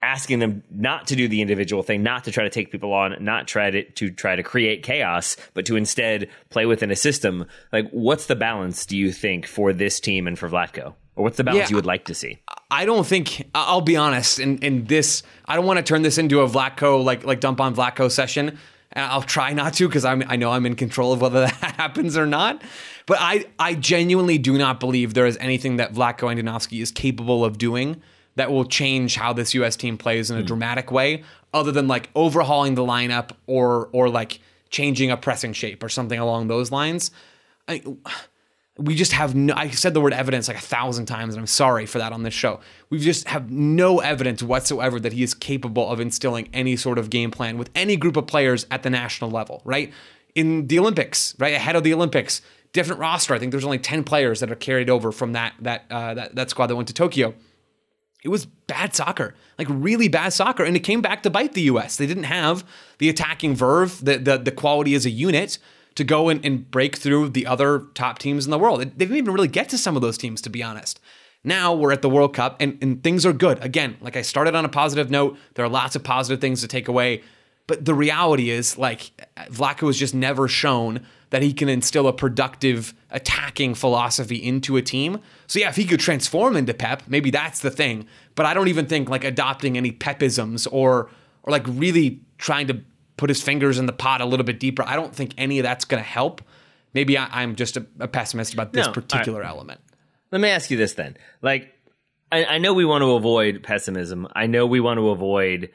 [0.02, 3.16] asking them not to do the individual thing, not to try to take people on,
[3.20, 7.46] not try to, to try to create chaos, but to instead play within a system.
[7.72, 10.94] Like, what's the balance, do you think, for this team and for Vlatko?
[11.14, 12.38] Or what's the balance Yeah, you would like to see?
[12.70, 14.38] I don't think I'll be honest.
[14.38, 17.60] In in this, I don't want to turn this into a Vlatko like like dump
[17.60, 18.58] on Vlatko session.
[18.94, 21.74] And I'll try not to because I'm I know I'm in control of whether that
[21.76, 22.62] happens or not.
[23.06, 27.44] But I I genuinely do not believe there is anything that Vlatko Andonovski is capable
[27.44, 28.00] of doing
[28.36, 29.76] that will change how this U.S.
[29.76, 30.46] team plays in a hmm.
[30.46, 31.22] dramatic way,
[31.52, 36.18] other than like overhauling the lineup or or like changing a pressing shape or something
[36.18, 37.10] along those lines.
[37.68, 37.82] I,
[38.82, 41.46] we just have no I said the word evidence like a thousand times and I'm
[41.46, 42.60] sorry for that on this show.
[42.90, 47.10] We just have no evidence whatsoever that he is capable of instilling any sort of
[47.10, 49.92] game plan with any group of players at the national level, right?
[50.34, 51.54] In the Olympics, right?
[51.54, 52.42] Ahead of the Olympics,
[52.72, 53.34] different roster.
[53.34, 56.34] I think there's only 10 players that are carried over from that that uh, that,
[56.34, 57.34] that squad that went to Tokyo.
[58.24, 61.62] It was bad soccer, like really bad soccer, and it came back to bite the
[61.62, 61.96] U.S.
[61.96, 62.64] They didn't have
[62.98, 65.58] the attacking verve, the the, the quality as a unit
[65.94, 68.80] to go and, and break through the other top teams in the world.
[68.80, 71.00] They didn't even really get to some of those teams, to be honest.
[71.44, 73.62] Now we're at the World Cup and, and things are good.
[73.64, 76.68] Again, like I started on a positive note, there are lots of positive things to
[76.68, 77.22] take away.
[77.66, 79.12] But the reality is, like,
[79.48, 84.82] Vlatko has just never shown that he can instill a productive attacking philosophy into a
[84.82, 85.20] team.
[85.46, 88.06] So yeah, if he could transform into Pep, maybe that's the thing.
[88.34, 91.08] But I don't even think like adopting any Pepisms or
[91.44, 92.80] or like really trying to
[93.22, 94.82] put his fingers in the pot a little bit deeper.
[94.86, 96.42] I don't think any of that's going to help.
[96.92, 99.08] Maybe I, I'm just a, a pessimist about this No, all right.
[99.08, 99.80] particular element.
[100.30, 101.16] Let me ask you this then.
[101.40, 101.72] Like,
[102.30, 104.26] I, I know we want to avoid pessimism.
[104.34, 105.70] I know we want to avoid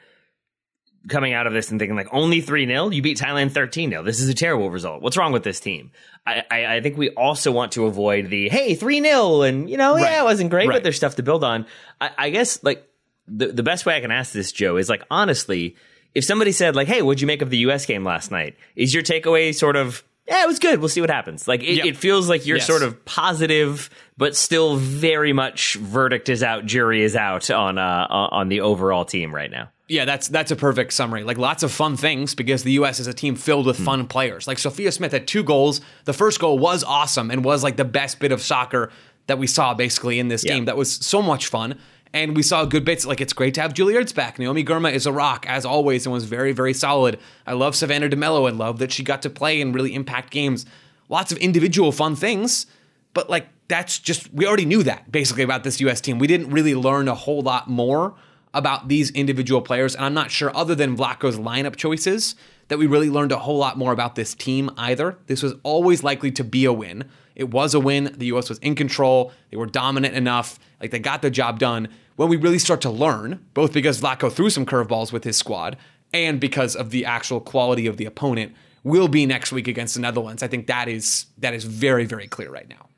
[1.08, 4.02] coming out of this and thinking like only 3 0 you beat thailand 13 0
[4.02, 5.90] this is a terrible result what's wrong with this team
[6.26, 9.76] I, I, I think we also want to avoid the hey 3 0 and you
[9.78, 10.74] know yeah it wasn't great Right.
[10.74, 11.66] but there's stuff to build on
[12.00, 12.86] I, I guess like
[13.26, 15.76] the, the best way i can ask this joe is like honestly
[16.18, 18.92] if somebody said like hey what'd you make of the us game last night is
[18.92, 20.80] your takeaway sort of yeah, it was good.
[20.80, 21.48] We'll see what happens.
[21.48, 21.86] Like it, Yep.
[21.86, 22.66] it feels like you're Yes.
[22.66, 28.06] sort of positive, but still very much verdict is out, jury is out on uh,
[28.10, 29.70] on the overall team right now.
[29.88, 31.24] Yeah, that's that's a perfect summary.
[31.24, 34.46] Like lots of fun things because the US is a team filled with fun players.
[34.46, 35.80] Like Sophia Smith had two goals.
[36.04, 38.90] The first goal was awesome and was like the best bit of soccer
[39.28, 40.54] that we saw basically in this Yeah.
[40.56, 40.66] game.
[40.66, 41.78] That was so much fun.
[42.12, 43.04] And we saw good bits.
[43.06, 44.38] Like it's great to have Julie Ertz back.
[44.38, 47.18] Naomi Girma is a rock as always and was very very solid.
[47.46, 50.66] I love Savannah DeMelo and love that she got to play and really impact games.
[51.08, 52.66] Lots of individual fun things,
[53.14, 56.18] but like that's just we already knew that basically about this US team.
[56.18, 58.14] We didn't really learn a whole lot more
[58.54, 62.34] about these individual players, and I'm not sure other than Vlatko's lineup choices
[62.68, 65.18] that we really learned a whole lot more about this team either.
[65.26, 67.04] This was always likely to be a win.
[67.34, 68.14] It was a win.
[68.16, 69.32] The US was in control.
[69.50, 70.58] They were dominant enough.
[70.80, 71.88] Like they got the job done.
[72.16, 75.76] When we really start to learn, both because Vlatko threw some curveballs with his squad
[76.12, 80.00] and because of the actual quality of the opponent, will be next week against the
[80.00, 80.42] Netherlands.
[80.42, 82.88] I think that is that is very very clear right now.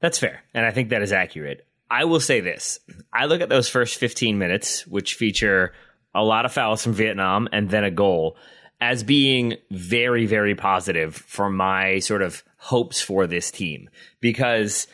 [0.00, 1.66] That's fair, and I think that is accurate.
[1.90, 2.80] I will say this:
[3.12, 5.72] I look at those first 15 minutes, which feature
[6.14, 8.36] a lot of fouls from Vietnam and then a goal,
[8.80, 13.88] as being very, very positive for my sort of hopes for this team
[14.20, 14.86] because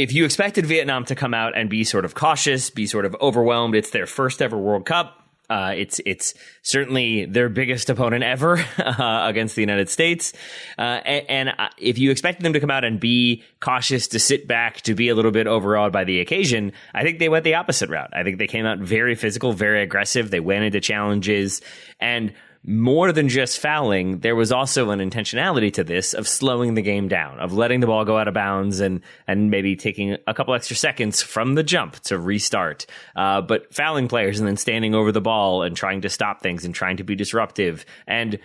[0.00, 3.14] if you expected Vietnam to come out and be sort of cautious, be sort of
[3.20, 5.18] overwhelmed, it's their first ever World Cup.
[5.50, 6.32] Uh, it's it's
[6.62, 10.32] certainly their biggest opponent ever uh, against the United States,
[10.78, 14.18] uh, and, and uh, if you expected them to come out and be cautious, to
[14.18, 17.44] sit back, to be a little bit overawed by the occasion, I think they went
[17.44, 18.10] the opposite route.
[18.14, 20.30] I think they came out very physical, very aggressive.
[20.30, 21.60] They went into challenges,
[22.00, 26.82] and more than just fouling, there was also an intentionality to this of slowing the
[26.82, 30.34] game down, of letting the ball go out of bounds and and maybe taking a
[30.34, 32.86] couple extra seconds from the jump to restart.
[33.16, 36.64] Uh, but fouling players and then standing over the ball and trying to stop things
[36.64, 38.38] and trying to be disruptive and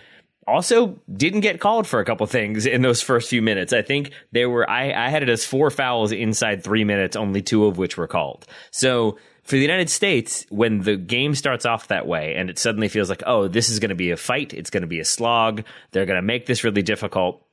[0.46, 3.72] also didn't get called for a couple things in those first few minutes.
[3.72, 7.42] I think there were I, I had it as four fouls inside three minutes, only
[7.42, 8.46] two of which were called.
[8.70, 12.88] So for the United States, when the game starts off that way and it suddenly
[12.88, 15.04] feels like, oh, this is going to be a fight, it's going to be a
[15.04, 17.46] slog, they're going to make this really difficult.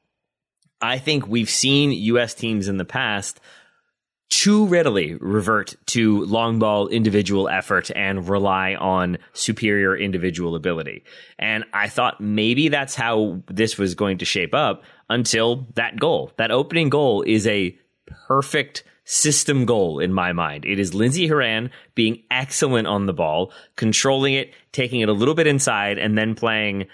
[0.81, 2.33] I think we've seen U.S.
[2.33, 3.39] teams in the past
[4.29, 11.03] too readily revert to long ball individual effort and rely on superior individual ability.
[11.37, 16.31] And I thought maybe that's how this was going to shape up until that goal.
[16.37, 17.77] That opening goal is a
[18.27, 20.65] perfect system goal in my mind.
[20.65, 25.35] It is Lindsey Horan being excellent on the ball, controlling it, taking it a little
[25.35, 26.87] bit inside, and then playing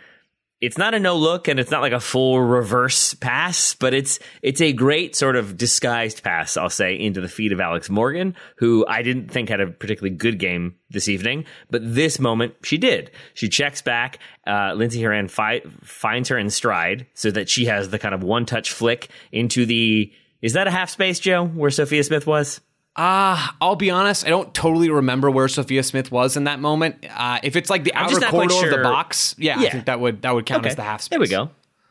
[0.61, 4.19] it's not a no look and it's not like a full reverse pass, but it's
[4.41, 8.35] it's a great sort of disguised pass, I'll say, into the feet of Alex Morgan,
[8.57, 12.77] who I didn't think had a particularly good game this evening, but this moment she
[12.77, 13.11] did.
[13.33, 14.19] She checks back.
[14.45, 18.23] Uh, Lindsey Horan fi- finds her in stride so that she has the kind of
[18.23, 20.11] one touch flick into the.
[20.41, 22.61] Is that a half space, Joe, where Sophia Smith was?
[22.95, 24.25] Ah, uh, I'll be honest.
[24.25, 27.05] I don't totally remember where Sophia Smith was in that moment.
[27.09, 28.69] Uh, if it's like the I'm outer corridor sure.
[28.71, 29.67] of the box, yeah, Yeah.
[29.67, 30.69] I think that would that would count Okay.
[30.69, 31.09] as the half space.
[31.09, 31.49] There we go.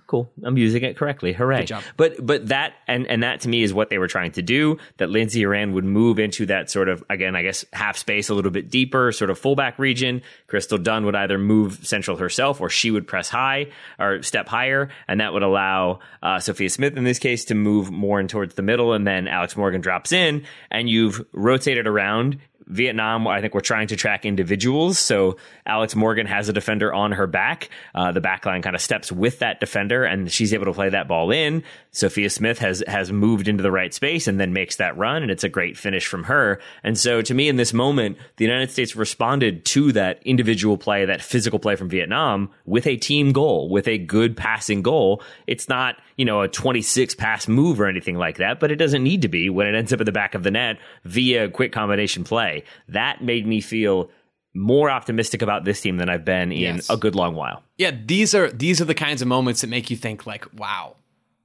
[0.08, 0.32] Cool.
[0.42, 1.34] I'm using it correctly.
[1.34, 1.66] Hooray.
[1.66, 1.82] job.
[1.98, 4.78] But but that and and that to me is what they were trying to do.
[4.96, 8.34] That Lindsey Horan would move into that sort of again, I guess half space a
[8.34, 10.22] little bit deeper, sort of fullback region.
[10.46, 13.66] Crystal Dunn would either move central herself or she would press high
[13.98, 17.90] or step higher, and that would allow uh, Sophia Smith in this case to move
[17.90, 22.38] more in towards the middle, and then Alex Morgan drops in, and you've rotated around
[22.68, 24.98] Vietnam, I think we're trying to track individuals.
[24.98, 27.70] So Alex Morgan has a defender on her back.
[27.94, 30.90] Uh, the back line kind of steps with that defender, and she's able to play
[30.90, 31.62] that ball in.
[31.90, 35.31] Sophia Smith has has moved into the right space and then makes that run, and
[35.31, 36.61] it's a great finish from her.
[36.85, 41.04] And so, to me, in this moment, the United States responded to that individual play,
[41.07, 45.22] that physical play from Vietnam, with a team goal, with a good passing goal.
[45.46, 49.02] It's not you know a 26 pass move or anything like that, but it doesn't
[49.02, 51.72] need to be when it ends up at the back of the net via quick
[51.72, 52.57] combination play.
[52.88, 54.10] That made me feel
[54.54, 56.90] more optimistic about this team than I've been in Yes.
[56.90, 57.62] a good long while.
[57.76, 60.96] Yeah, these are these are the kinds of moments that make you think like, wow,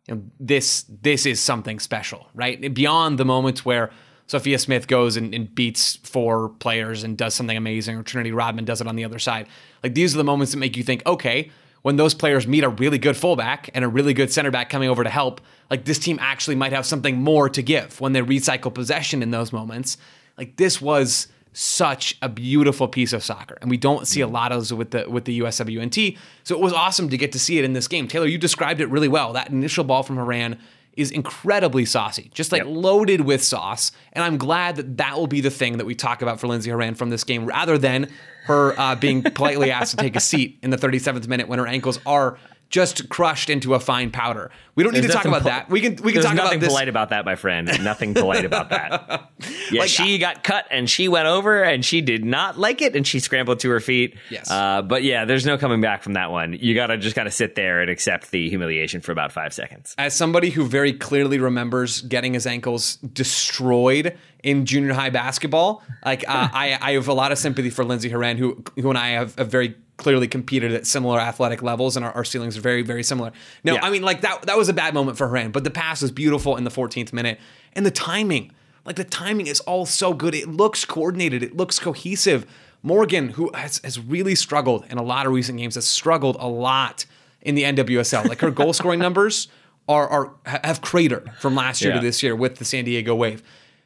[0.08, 2.74] you know, this this is something special, right?
[2.74, 3.92] Beyond the moments where
[4.26, 8.66] Sophia Smith goes and, and beats four players and does something amazing, or Trinity Rodman
[8.66, 9.48] does it on the other side.
[9.84, 12.70] Like these are the moments that make you think, okay, when those players meet a
[12.70, 16.00] really good fullback and a really good center back coming over to help, like this
[16.00, 19.98] team actually might have something more to give when they recycle possession in those moments.
[20.38, 24.52] Like this was such a beautiful piece of soccer, and we don't see a lot
[24.52, 26.18] of those with the with the USWNT.
[26.44, 28.08] So it was awesome to get to see it in this game.
[28.08, 29.34] Taylor, you described it really well.
[29.34, 30.58] That initial ball from Horan
[30.96, 33.92] is incredibly saucy, just like loaded with sauce.
[34.12, 36.70] And I'm glad that that will be the thing that we talk about for Lindsey
[36.70, 38.10] Horan from this game, rather than
[38.46, 41.68] her uh, being politely asked to take a seat in the 37th minute when her
[41.68, 42.38] ankles are
[42.74, 44.50] just crushed into a fine powder.
[44.74, 45.70] We don't need There's to talk about pol- that.
[45.70, 46.70] We can we can talk nothing about this.
[46.70, 47.70] polite about that, my friend.
[47.84, 49.30] Nothing polite about that.
[49.72, 52.96] Yeah, Like, she got cut and she went over and she did not like it
[52.96, 54.16] and she scrambled to her feet.
[54.30, 54.50] Yes.
[54.50, 56.54] Uh, but yeah, there's no coming back from that one.
[56.60, 59.96] You gotta just gotta sit there and accept the humiliation for about five seconds.
[59.98, 66.28] as somebody who very clearly remembers getting his ankles destroyed in junior high basketball, like
[66.28, 69.10] uh, I, I have a lot of sympathy for Lindsey Horan, who who and I
[69.10, 72.82] have, have very clearly competed at similar athletic levels, and our, our ceilings are very
[72.82, 73.32] very similar.
[73.64, 73.80] No, Yeah.
[73.86, 76.12] I mean like that that was a bad moment for Horan, but the pass was
[76.12, 77.40] beautiful in the 14th minute,
[77.74, 78.52] and the timing,
[78.86, 80.36] like the timing is all so good.
[80.36, 82.46] It looks coordinated, it looks cohesive.
[82.86, 86.48] Morgan, who has, has really struggled in a lot of recent games, has struggled a
[86.50, 87.06] lot
[87.42, 88.28] in the NWSL.
[88.28, 89.48] Like her goal scoring numbers
[89.88, 92.02] are, are have cratered from last year Yeah.
[92.02, 93.42] to this year with the San Diego Wave.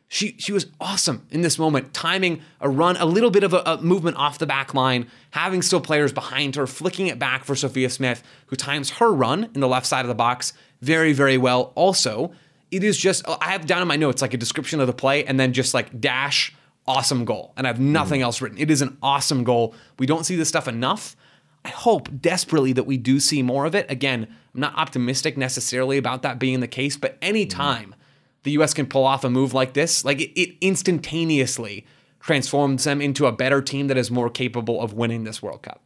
[0.09, 3.61] She she was awesome in this moment, timing a run, a little bit of a,
[3.65, 7.55] a movement off the back line, having still players behind her, flicking it back for
[7.55, 11.37] Sophia Smith, who times her run in the left side of the box very very
[11.37, 11.73] well.
[11.75, 12.31] Also,
[12.71, 14.93] it is just uh, I have down in my notes like a description of the
[14.93, 16.55] play and then just like dash
[16.87, 18.57] awesome goal, and I have nothing else written.
[18.57, 19.75] It is an awesome goal.
[19.99, 21.17] We don't see this stuff enough.
[21.65, 23.91] I hope desperately that we do see more of it.
[23.91, 27.96] Again, I'm not optimistic necessarily about that being the case, but anytime mm-hmm.
[28.43, 31.85] The US can pull off a move like this, like it, it instantaneously
[32.19, 35.81] transforms them into a better team that is more capable of winning this World Cup.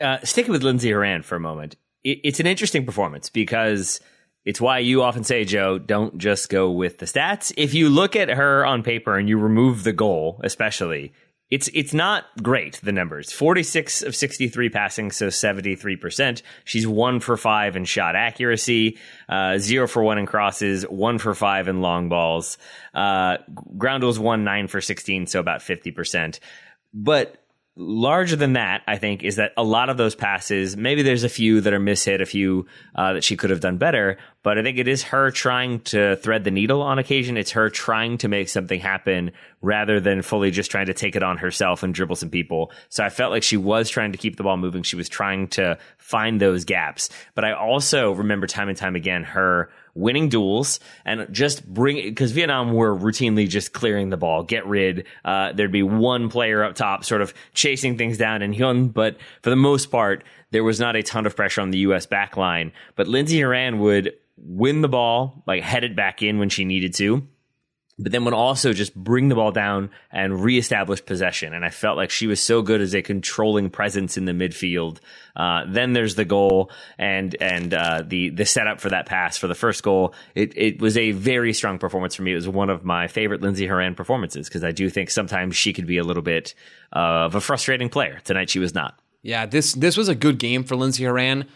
[0.00, 4.00] uh, sticking with Lindsey Horan for a moment, it, it's an interesting performance because
[4.44, 7.52] it's why you often say, Joe, don't just go with the stats.
[7.56, 11.12] If you look at her on paper and you remove the goal, especially,
[11.50, 12.80] it's it's not great.
[12.82, 16.42] The numbers: forty six of sixty three passing, so seventy three percent.
[16.64, 21.34] She's one for five in shot accuracy, uh, zero for one in crosses, one for
[21.34, 22.56] five in long balls.
[22.94, 23.38] Uh,
[23.76, 26.38] ground duels one nine for sixteen, so about fifty percent.
[26.94, 27.39] But
[27.80, 31.28] larger than that, I think, is that a lot of those passes, maybe there's a
[31.28, 34.62] few that are mishit, a few uh, that she could have done better, but I
[34.62, 37.38] think it is her trying to thread the needle on occasion.
[37.38, 41.22] It's her trying to make something happen rather than fully just trying to take it
[41.22, 42.70] on herself and dribble some people.
[42.90, 44.82] So I felt like she was trying to keep the ball moving.
[44.82, 47.08] She was trying to find those gaps.
[47.34, 52.32] But I also remember time and time again her winning duels and just bring because
[52.32, 55.06] Vietnam were routinely just clearing the ball, get rid.
[55.24, 59.16] Uh, there'd be one player up top, sort of chasing things down in Hyun, but
[59.42, 62.06] for the most part, there was not a ton of pressure on the U.S.
[62.06, 62.72] back line.
[62.96, 66.94] But Lindsey Horan would win the ball, like head it back in when she needed
[66.94, 67.26] to.
[68.02, 71.52] But then would also just bring the ball down and reestablish possession.
[71.52, 74.98] And I felt like she was so good as a controlling presence in the midfield.
[75.36, 79.46] Uh, then there's the goal and and uh, the the setup for that pass for
[79.46, 80.14] the first goal.
[80.34, 82.32] It it was a very strong performance for me.
[82.32, 85.72] It was one of my favorite Lindsey Horan performances because I do think sometimes she
[85.72, 86.54] could be a little bit
[86.92, 88.20] of a frustrating player.
[88.24, 88.98] Tonight she was not.
[89.22, 91.46] Yeah, this this was a good game for Lindsey Horan.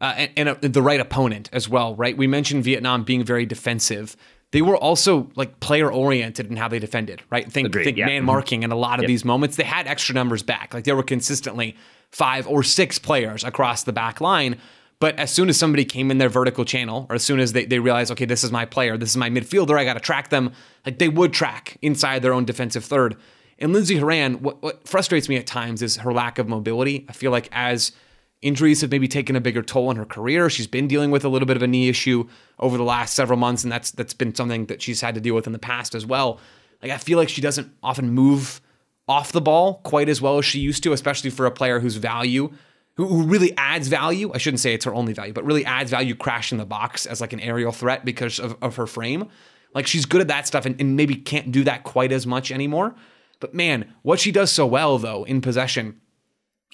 [0.00, 2.16] Uh, and, and a, the right opponent as well, right?
[2.16, 4.16] We mentioned Vietnam being very defensive
[4.52, 7.50] they were also like player oriented in how they defended, right?
[7.50, 8.06] Think Agreed, think yeah.
[8.06, 8.26] man mm-hmm.
[8.26, 9.08] marking in a lot of Yep.
[9.08, 9.56] these moments.
[9.56, 10.74] They had extra numbers back.
[10.74, 11.76] Like there were consistently
[12.10, 14.56] five or six players across the back line.
[14.98, 17.64] But as soon as somebody came in their vertical channel, or as soon as they,
[17.64, 20.28] they realized, okay, this is my player, this is my midfielder, I got to track
[20.28, 20.52] them,
[20.84, 23.16] like they would track inside their own defensive third.
[23.58, 27.06] And Lindsey Horan, what, what frustrates me at times is her lack of mobility.
[27.08, 27.92] I feel like as
[28.42, 30.48] injuries have maybe taken a bigger toll on her career.
[30.48, 32.28] She's been dealing with a little bit of a knee issue
[32.58, 35.34] over the last several months, and that's that's been something that she's had to deal
[35.34, 36.40] with in the past as well.
[36.82, 38.60] Like I feel like she doesn't often move
[39.08, 41.96] off the ball quite as well as she used to, especially for a player whose
[41.96, 42.52] value,
[42.94, 44.30] who, who really adds value.
[44.32, 47.20] I shouldn't say it's her only value, but really adds value crashing the box as
[47.20, 49.28] like an aerial threat because of, of her frame.
[49.74, 52.50] Like she's good at that stuff and, and maybe can't do that quite as much
[52.50, 52.94] anymore.
[53.40, 56.00] But man, what she does so well though in possession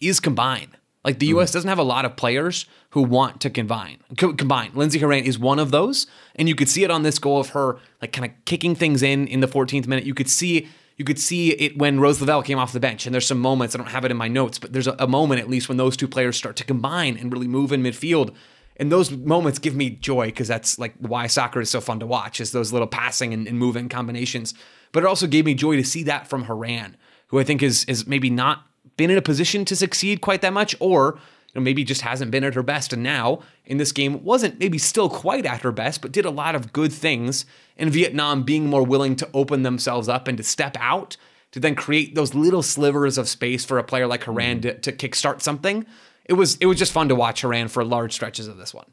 [0.01, 0.76] is combine.
[1.07, 1.37] Like the hmm.
[1.37, 1.53] U.S.
[1.53, 3.99] doesn't have a lot of players who want to combine.
[4.19, 4.73] Co- combine.
[4.75, 7.51] Lindsey Horan is one of those, and you could see it on this goal of
[7.51, 10.05] her like kind of kicking things in in the 14th minute.
[10.05, 13.15] You could see you could see it when Rose Lavelle came off the bench, and
[13.15, 15.41] there's some moments I don't have it in my notes, but there's a, a moment
[15.41, 18.35] at least when those two players start to combine and really move in midfield.
[18.79, 22.07] And those moments give me joy because that's like why soccer is so fun to
[22.07, 24.55] watch is those little passing and, and moving combinations.
[24.93, 26.97] But it also gave me joy to see that from Horan,
[27.29, 28.66] who I think is is maybe not
[28.97, 31.18] been in a position to succeed quite that much, or
[31.49, 32.92] you know, maybe just hasn't been at her best.
[32.92, 36.30] And now in this game wasn't maybe still quite at her best, but did a
[36.30, 37.47] lot of good things.
[37.76, 41.16] And Vietnam being more willing to open themselves up and to step out
[41.53, 44.80] to then create those little slivers of space for a player like Horan mm-hmm.
[44.80, 45.86] to, to kickstart something.
[46.26, 48.86] It was it was just fun to watch Horan for large stretches of this one.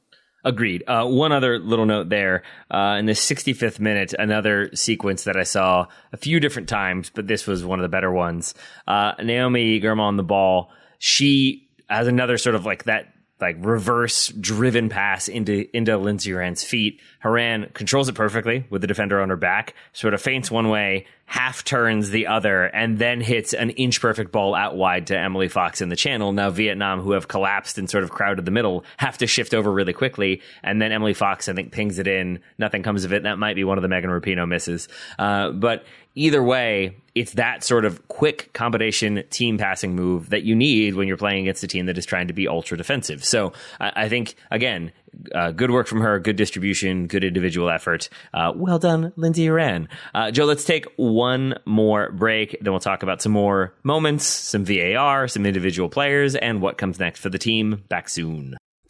[0.46, 0.84] Agreed.
[0.88, 2.44] Uh, one other little note there.
[2.70, 7.28] Uh, in the 65th minute, another sequence that I saw a few different times, but
[7.28, 8.54] this was one of the better ones.
[8.86, 10.70] Uh, Naomi Girma on the ball.
[11.00, 13.13] She has another sort of like that,
[13.44, 17.02] like reverse driven pass into into Lindsey Horan's feet.
[17.22, 21.06] Horan controls it perfectly with the defender on her back, sort of feints one way,
[21.26, 25.50] half turns the other, and then hits an inch perfect ball out wide to Emily
[25.50, 26.32] Fox in the channel.
[26.32, 29.72] Now Vietnam, who have collapsed and sort of crowded the middle, have to shift over
[29.72, 32.40] really quickly, and then Emily Fox, I think, pings it in.
[32.58, 33.24] Nothing comes of it.
[33.24, 34.88] That might be one of the Megan Rapinoe misses,
[35.20, 35.84] uh, but
[36.16, 41.08] either way, it's that sort of quick combination team passing move that you need when
[41.08, 43.24] you're playing against a team that is trying to be ultra defensive.
[43.24, 44.92] So I, I think again,
[45.34, 48.10] uh, good work from her, good distribution, good individual effort.
[48.34, 49.88] Uh, well done, Lindsey Horan.
[50.16, 52.58] Uh, Joe, let's take one more break.
[52.62, 57.00] Then we'll talk about some more moments, some VAR, some individual players, and what comes
[57.00, 57.84] next for the team.
[57.90, 58.58] Back soon.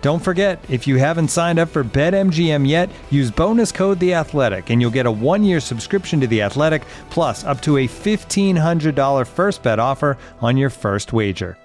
[0.00, 4.70] Don't forget, if you haven't signed up for BetMGM yet, use bonus code The Athletic,
[4.70, 9.62] and you'll get a one-year subscription to The Athletic, plus up to a $1,500 first
[9.62, 11.58] bet offer on your first wager.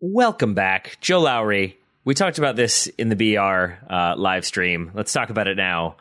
[0.00, 1.78] Welcome back, Joe Lowery.
[2.04, 4.90] We talked about this in the BR uh, live stream.
[4.94, 5.96] Let's talk about it now.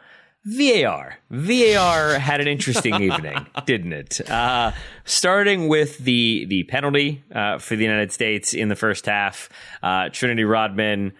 [0.49, 1.19] VAR.
[1.29, 4.29] VAR had an interesting evening, didn't it?
[4.29, 4.71] Uh,
[5.05, 9.49] starting with the the penalty uh, for the United States in the first half,
[9.83, 11.13] uh, Trinity Rodman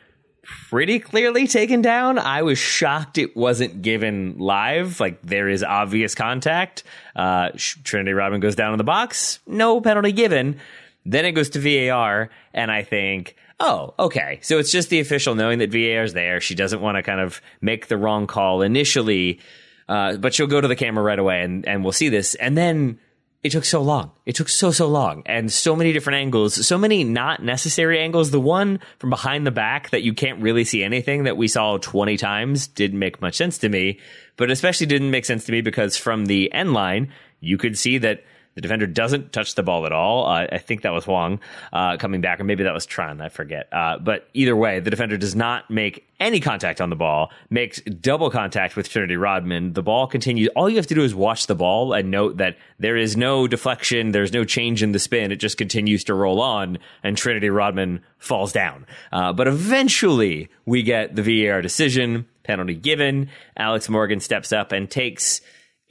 [0.70, 2.18] pretty clearly taken down.
[2.18, 5.00] I was shocked it wasn't given live.
[5.00, 6.84] Like there is obvious contact.
[7.16, 10.60] Uh, Trinity Rodman goes down in the box, no penalty given.
[11.06, 14.40] Then it goes to VAR, and I think oh, okay.
[14.42, 16.42] So it's just the official knowing that VAR is there.
[16.42, 19.40] She doesn't want to kind of make the wrong call initially,
[19.88, 22.36] uh, but she'll go to the camera right away and, and we'll see this.
[22.36, 23.00] And then
[23.42, 24.12] it took so long.
[24.26, 28.32] It took so, so long and so many different angles, so many not necessary angles.
[28.32, 31.78] The one from behind the back that you can't really see anything that we saw
[31.78, 34.00] 20 times didn't make much sense to me,
[34.36, 37.98] but especially didn't make sense to me because from the end line, you could see
[38.00, 38.24] that
[38.60, 40.26] the defender doesn't touch the ball at all.
[40.26, 41.40] Uh, I think that was Huang
[41.72, 43.22] uh, coming back, or maybe that was Tran.
[43.22, 43.70] I forget.
[43.72, 47.80] Uh, but either way, the defender does not make any contact on the ball, makes
[47.84, 49.72] double contact with Trinity Rodman.
[49.72, 50.50] The ball continues.
[50.58, 53.48] All you have to do is watch the ball and note that there is no
[53.48, 55.32] deflection, there's no change in the spin.
[55.32, 58.86] It just continues to roll on, and Trinity Rodman falls down.
[59.14, 63.30] Uh, but eventually, we get the VAR decision, penalty given.
[63.56, 65.40] Alex Morgan steps up and takes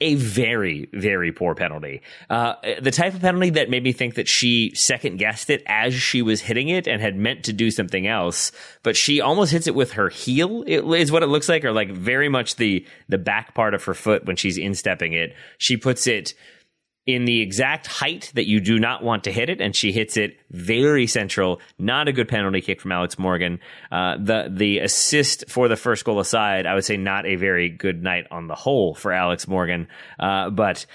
[0.01, 2.01] a very, very poor penalty.
[2.29, 5.93] Uh, the type of penalty that made me think that she second guessed it as
[5.93, 9.67] she was hitting it and had meant to do something else, but she almost hits
[9.67, 10.63] it with her heel.
[10.65, 13.83] It is what it looks like, or like very much the the back part of
[13.83, 15.35] her foot when she's instepping it.
[15.57, 16.33] She puts it
[17.13, 20.17] in the exact height that you do not want to hit it, and she hits
[20.17, 21.59] it very central.
[21.77, 23.59] Not a good penalty kick from Alex Morgan.
[23.91, 27.69] Uh, the the assist for the first goal aside, I would say not a very
[27.69, 29.87] good night on the whole for Alex Morgan.
[30.19, 30.85] Uh, but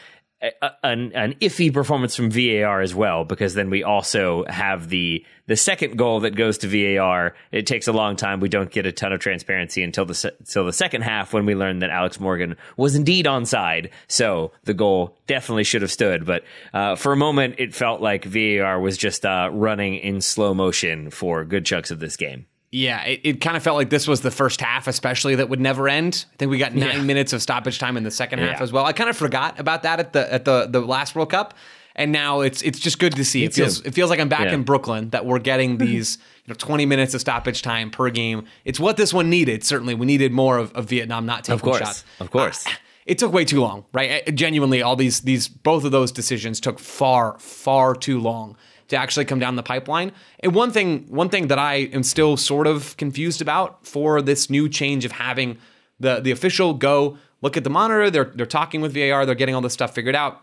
[0.82, 5.56] an, an iffy performance from VAR as well, because then we also have the the
[5.56, 7.34] second goal that goes to VAR.
[7.52, 8.40] It takes a long time.
[8.40, 11.54] We don't get a ton of transparency until the until the second half when we
[11.54, 13.90] learn that Alex Morgan was indeed onside.
[14.08, 16.24] So the goal definitely should have stood.
[16.26, 20.54] But uh, for a moment, it felt like VAR was just uh, running in slow
[20.54, 22.46] motion for good chunks of this game.
[22.74, 25.60] Yeah, it, it kind of felt like this was the first half, especially that would
[25.60, 26.24] never end.
[26.32, 27.02] I think we got nine yeah.
[27.02, 28.84] minutes of stoppage time in the second half as well.
[28.84, 31.54] I kind of forgot about that at the at the the last World Cup,
[31.94, 33.42] and now it's it's just good to see.
[33.42, 33.86] Me it feels too.
[33.86, 34.54] it feels like I'm back yeah.
[34.54, 38.44] in Brooklyn that we're getting these you know 20 minutes of stoppage time per game.
[38.64, 39.62] It's what this one needed.
[39.62, 42.04] Certainly, we needed more of, of Vietnam not taking of course, shots.
[42.18, 42.66] Of course.
[42.66, 42.70] Uh,
[43.06, 44.34] it took way too long, right?
[44.34, 48.56] Genuinely, all these these both of those decisions took far far too long
[48.88, 50.12] to actually come down the pipeline.
[50.40, 54.50] And one thing, one thing that I am still sort of confused about for this
[54.50, 55.58] new change of having
[56.00, 59.54] the the official go look at the monitor, they're they're talking with VAR, they're getting
[59.54, 60.42] all this stuff figured out.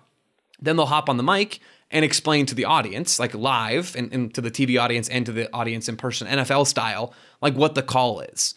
[0.59, 4.33] Then they'll hop on the mic and explain to the audience, like live, and, and
[4.33, 7.83] to the TV audience and to the audience in person, NFL style, like what the
[7.83, 8.53] call is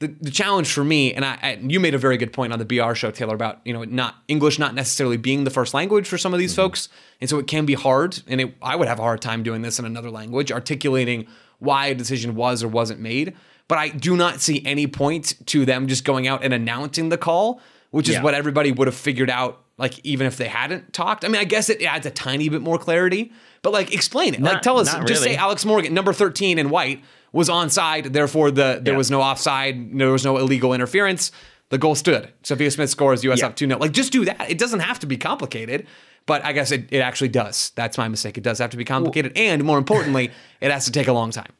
[0.00, 2.60] the, the challenge for me, and I, I, you made a very good point on
[2.60, 6.06] the BR show, Taylor, about you know not English not necessarily being the first language
[6.06, 6.62] for some of these mm-hmm.
[6.62, 6.88] folks,
[7.20, 8.22] and so it can be hard.
[8.28, 11.26] And it, I would have a hard time doing this in another language, articulating
[11.58, 13.34] why a decision was or wasn't made.
[13.66, 17.18] But I do not see any point to them just going out and announcing the
[17.18, 18.22] call, which is yeah.
[18.22, 19.64] what everybody would have figured out.
[19.78, 22.62] Like even if they hadn't talked, I mean, I guess it adds a tiny bit
[22.62, 23.32] more clarity.
[23.62, 24.40] But like, explain it.
[24.40, 24.92] Not, like, tell us.
[24.92, 25.34] Just really.
[25.34, 27.02] say Alex Morgan, number thirteen in white
[27.32, 28.12] was onside.
[28.12, 28.98] Therefore, the there yeah.
[28.98, 29.98] was no offside.
[29.98, 31.30] There was no illegal interference.
[31.70, 32.32] The goal stood.
[32.42, 33.22] Sophia Smith scores.
[33.24, 33.46] US yeah.
[33.46, 33.78] up 2 0.
[33.78, 34.50] Like, just do that.
[34.50, 35.86] It doesn't have to be complicated,
[36.26, 37.72] but I guess it, it actually does.
[37.74, 38.38] That's my mistake.
[38.38, 39.32] It does have to be complicated.
[39.36, 41.52] Well, and more importantly, it has to take a long time.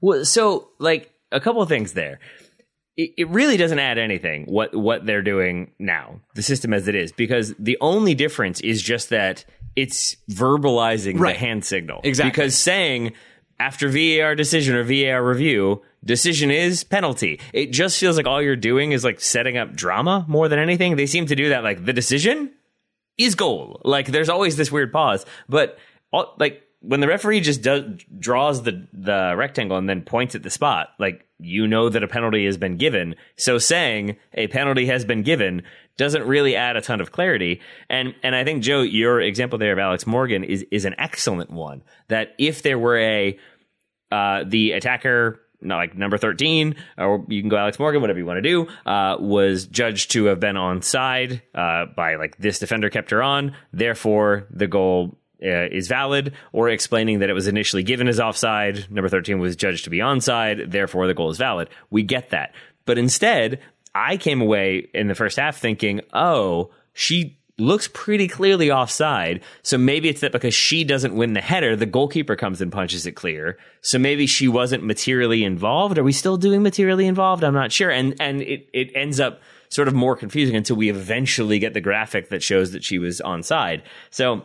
[0.00, 2.20] Well, so like a couple of things there.
[2.96, 6.94] It, it really doesn't add anything what what they're doing now, the system as it
[6.94, 9.44] is, because the only difference is just that
[9.74, 11.34] it's verbalizing Right.
[11.34, 12.00] the hand signal.
[12.04, 12.30] Exactly.
[12.30, 13.12] Because saying
[13.58, 17.40] after VAR decision or VAR review, decision is penalty.
[17.52, 20.96] It just feels like all you're doing is like setting up drama more than anything.
[20.96, 22.52] They seem to do that like the decision
[23.18, 23.80] is goal.
[23.84, 25.78] Like there's always this weird pause, but
[26.12, 27.84] all, like when the referee just does
[28.18, 32.08] draws the the rectangle and then points at the spot, like you know that a
[32.08, 33.14] penalty has been given.
[33.36, 35.62] So saying a penalty has been given
[35.96, 37.60] doesn't really add a ton of clarity.
[37.88, 41.50] And and I think Joe, your example there of Alex Morgan is is an excellent
[41.50, 41.82] one.
[42.08, 43.38] That if there were a
[44.10, 48.26] uh, the attacker, not like number 13, or you can go Alex Morgan, whatever you
[48.26, 52.90] want to do, uh, was judged to have been onside uh, by like this defender
[52.90, 53.56] kept her on.
[53.72, 58.90] Therefore, the goal uh, is valid, or explaining that it was initially given as offside.
[58.90, 60.70] Number 13 was judged to be onside.
[60.70, 61.68] Therefore, the goal is valid.
[61.90, 62.54] We get that.
[62.86, 63.60] But instead,
[63.94, 69.40] I came away in the first half thinking, oh, she looks pretty clearly offside.
[69.62, 73.06] So maybe it's that because she doesn't win the header, the goalkeeper comes and punches
[73.06, 73.58] it clear.
[73.80, 75.96] So maybe she wasn't materially involved.
[75.98, 77.44] Are we still doing materially involved?
[77.44, 77.90] I'm not sure.
[77.90, 81.80] And and it, it ends up sort of more confusing until we eventually get the
[81.80, 83.82] graphic that shows that she was onside.
[84.10, 84.42] So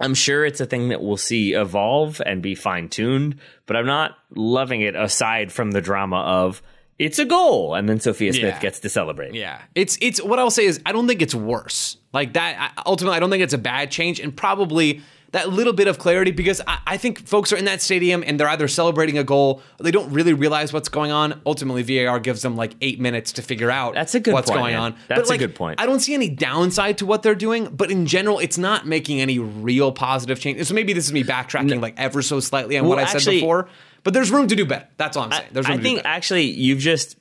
[0.00, 3.86] I'm sure it's a thing that we'll see evolve and be fine tuned, but I'm
[3.86, 6.60] not loving it aside from the drama of
[6.98, 8.60] it's a goal and then Sophia Smith Yeah.
[8.60, 9.34] gets to celebrate.
[9.34, 12.72] Yeah, it's it's what I'll say is I don't think it's worse like that.
[12.76, 15.00] I, ultimately, I don't think it's a bad change, and probably
[15.32, 18.38] that little bit of clarity because I, I think folks are in that stadium and
[18.38, 21.40] they're either celebrating a goal or they don't really realize what's going on.
[21.44, 24.60] Ultimately, VAR gives them like eight minutes to figure out That's a good what's point,
[24.60, 24.82] going man.
[24.82, 24.96] on.
[25.08, 25.80] That's a like, good point.
[25.80, 29.20] I don't see any downside to what they're doing, but in general, it's not making
[29.20, 30.64] any real positive change.
[30.66, 33.28] So maybe this is me backtracking like ever so slightly on what Well, I said
[33.30, 33.68] before.
[34.04, 34.86] But there's room to do better.
[34.96, 35.48] That's all I'm saying.
[35.52, 37.16] There's room I think actually you've just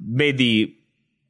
[0.00, 0.74] made the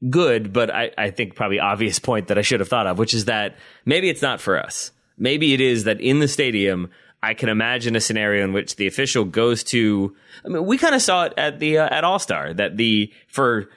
[0.09, 3.15] good, but I, I think probably obvious point that I should have thought of, which
[3.15, 4.93] is that maybe it's not for us.
[5.23, 6.91] Maybe it is that in the stadium,
[7.23, 10.17] I can imagine a scenario in which the official goes to.
[10.45, 13.13] I mean, we kind of saw it at the uh, at All Star that the
[13.29, 13.69] for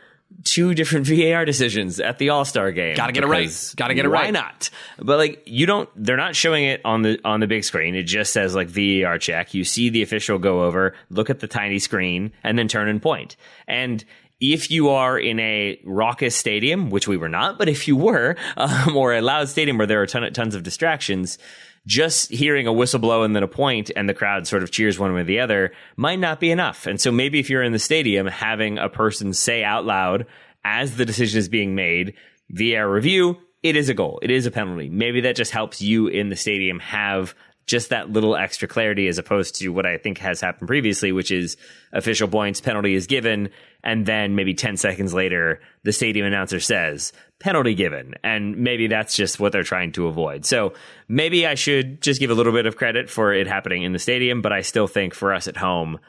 [0.43, 2.96] two different VAR decisions at the All Star game.
[2.96, 3.41] Gotta get it right.
[3.41, 4.34] because Gotta get it Why right.
[4.34, 4.72] not?
[4.98, 5.88] But like you don't.
[5.96, 7.93] They're not showing it on the on the big screen.
[7.93, 9.54] It just says like VAR check.
[9.54, 13.00] You see the official go over, look at the tiny screen, and then turn and
[13.00, 13.36] point.
[13.68, 14.04] And
[14.39, 18.36] if you are in a raucous stadium, which we were not, but if you were,
[18.57, 21.38] um, or a loud stadium where there are ton, tons of distractions,
[21.88, 24.97] just hearing a whistle blow and then a point and the crowd sort of cheers
[24.97, 26.88] one way or the other might not be enough.
[26.88, 30.25] And so maybe if you're in the stadium, having a person say out loud
[30.63, 32.15] as the decision is being made,
[32.49, 34.19] VAR review, it is a goal.
[34.21, 34.89] It is a penalty.
[34.89, 37.36] Maybe that just helps you in the stadium have
[37.66, 41.32] just that little extra clarity as opposed to what I think has happened previously, which
[41.32, 41.57] is
[41.93, 43.49] official points, penalty is given,
[43.84, 48.13] and then maybe 10 seconds later, the stadium announcer says, penalty given.
[48.24, 50.45] And maybe that's just what they're trying to avoid.
[50.45, 50.74] So
[51.07, 53.99] maybe I should just give a little bit of credit for it happening in the
[53.99, 55.99] stadium, but I still think for us at home,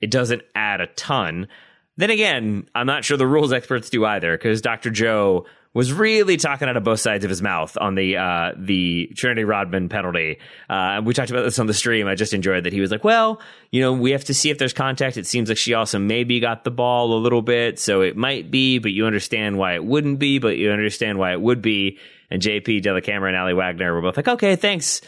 [0.00, 1.48] it doesn't add a ton.
[1.96, 4.90] Then again, I'm not sure the rules experts do either, because Dr.
[4.90, 5.46] Joe
[5.76, 9.44] was really talking out of both sides of his mouth on the uh, the Trinity
[9.44, 10.38] Rodman penalty.
[10.70, 12.08] Uh, we talked about this on the stream.
[12.08, 14.56] I just enjoyed that he was like, "Well, you know, we have to see if
[14.56, 15.18] there's contact.
[15.18, 18.50] It seems like she also maybe got the ball a little bit, so it might
[18.50, 21.98] be, but you understand why it wouldn't be, but you understand why it would be."
[22.30, 25.02] And JP Dellacamera and Aly Wagner were both like, "Okay, thanks."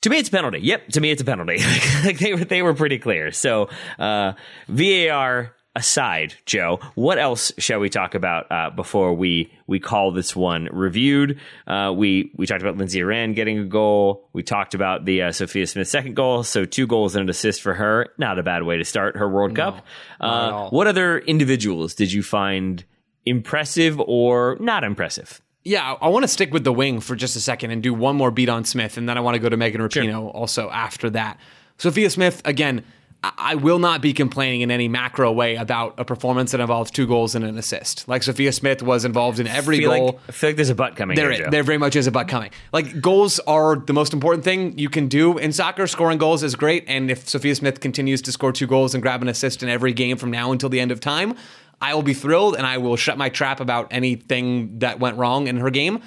[0.00, 0.58] To me, it's a penalty.
[0.58, 1.58] Yep, to me, it's a penalty.
[2.04, 3.30] like they were, they were pretty clear.
[3.30, 3.68] So,
[4.00, 4.32] uh,
[4.66, 10.36] VAR aside, Joe, what else shall we talk about uh, before we we call this
[10.36, 11.38] one reviewed?
[11.66, 14.28] Uh, we we talked about Lindsey Horan getting a goal.
[14.32, 16.42] We talked about the uh, Sophia Smith second goal.
[16.42, 18.08] So two goals and an assist for her.
[18.18, 19.84] Not a bad way to start her World Cup.
[20.20, 22.84] Uh, what other individuals did you find
[23.24, 25.40] impressive or not impressive?
[25.64, 28.16] Yeah, I want to stick with the wing for just a second and do one
[28.16, 31.08] more beat on Smith, and then I want to go to Megan Rapinoe also after
[31.10, 31.38] that.
[31.78, 32.84] Sophia Smith, again,
[33.24, 37.06] I- will not be complaining in any macro way about a performance that involves two
[37.06, 38.08] goals and an assist.
[38.08, 40.06] Like Sophia Smith was involved in every feel goal.
[40.06, 41.16] Like, I feel like there's a butt coming.
[41.16, 42.50] There, here, there very much is a butt coming.
[42.72, 45.86] Like goals are the most important thing you can do in soccer.
[45.86, 49.22] Scoring goals is great, and if Sophia Smith continues to score two goals and grab
[49.22, 51.36] an assist in every game from now until the end of time,
[51.80, 55.48] I will be thrilled, and I will shut my trap about anything that went wrong
[55.48, 56.00] in her game.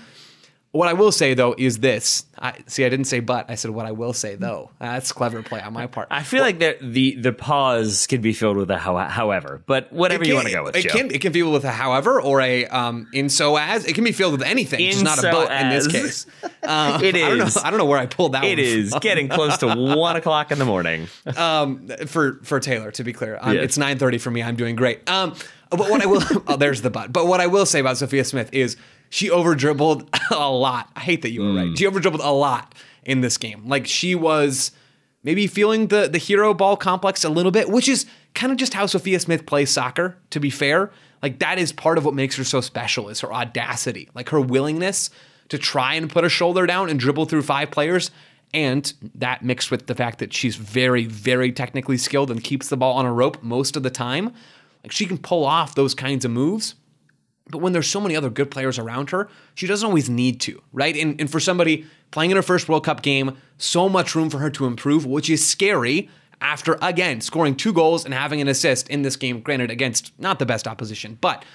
[0.75, 2.25] What I will say though is this.
[2.37, 2.83] I see.
[2.83, 3.49] I didn't say but.
[3.49, 4.71] I said what I will say though.
[4.77, 6.09] That's clever play on my part.
[6.11, 9.93] I feel like the the the pause can be filled with a how, however, but
[9.93, 10.75] whatever It you want to go with.
[10.75, 10.89] It Joe.
[10.97, 13.85] can it can be filled with a however or a um in so as.
[13.85, 16.25] It can be filled with anything, just In not a so but in this case.
[16.65, 17.47] Uh, It I don't know.
[17.63, 18.43] I don't know where I pulled that.
[18.43, 21.07] It is getting close to one o'clock in the morning.
[21.37, 22.89] um, for for Taylor.
[22.91, 23.63] To be clear, um, Yes.
[23.65, 24.41] it's nine thirty for me.
[24.43, 25.07] I'm doing great.
[25.07, 25.35] Um,
[25.69, 27.13] but what I will, oh, there's the but.
[27.13, 28.77] But what I will say about Sophia Smith is
[29.15, 30.89] she over dribbled a lot.
[30.95, 31.69] I hate that you were Mm.
[31.69, 31.77] right.
[31.77, 33.67] She over dribbled a lot in this game.
[33.67, 34.71] Like she was
[35.23, 38.73] maybe feeling the the hero ball complex a little bit, which is kind of just
[38.73, 40.17] how Sophia Smith plays soccer.
[40.31, 40.91] To be fair,
[41.23, 44.41] like that is part of what makes her so special is her audacity, like her
[44.41, 45.09] willingness
[45.49, 48.11] to try and put a shoulder down and dribble through five players.
[48.53, 52.77] And that mixed with the fact that she's very, very technically skilled and keeps the
[52.77, 54.33] ball on a rope most of the time,
[54.83, 56.75] like she can pull off those kinds of moves.
[57.49, 60.61] But when there's so many other good players around her, she doesn't always need to,
[60.73, 60.95] right?
[60.95, 64.39] And, and for somebody playing in her first World Cup game, so much room for
[64.39, 66.09] her to improve, which is scary
[66.41, 70.39] after, again, scoring two goals and having an assist in this game, granted, against not
[70.39, 71.17] the best opposition.
[71.21, 71.45] But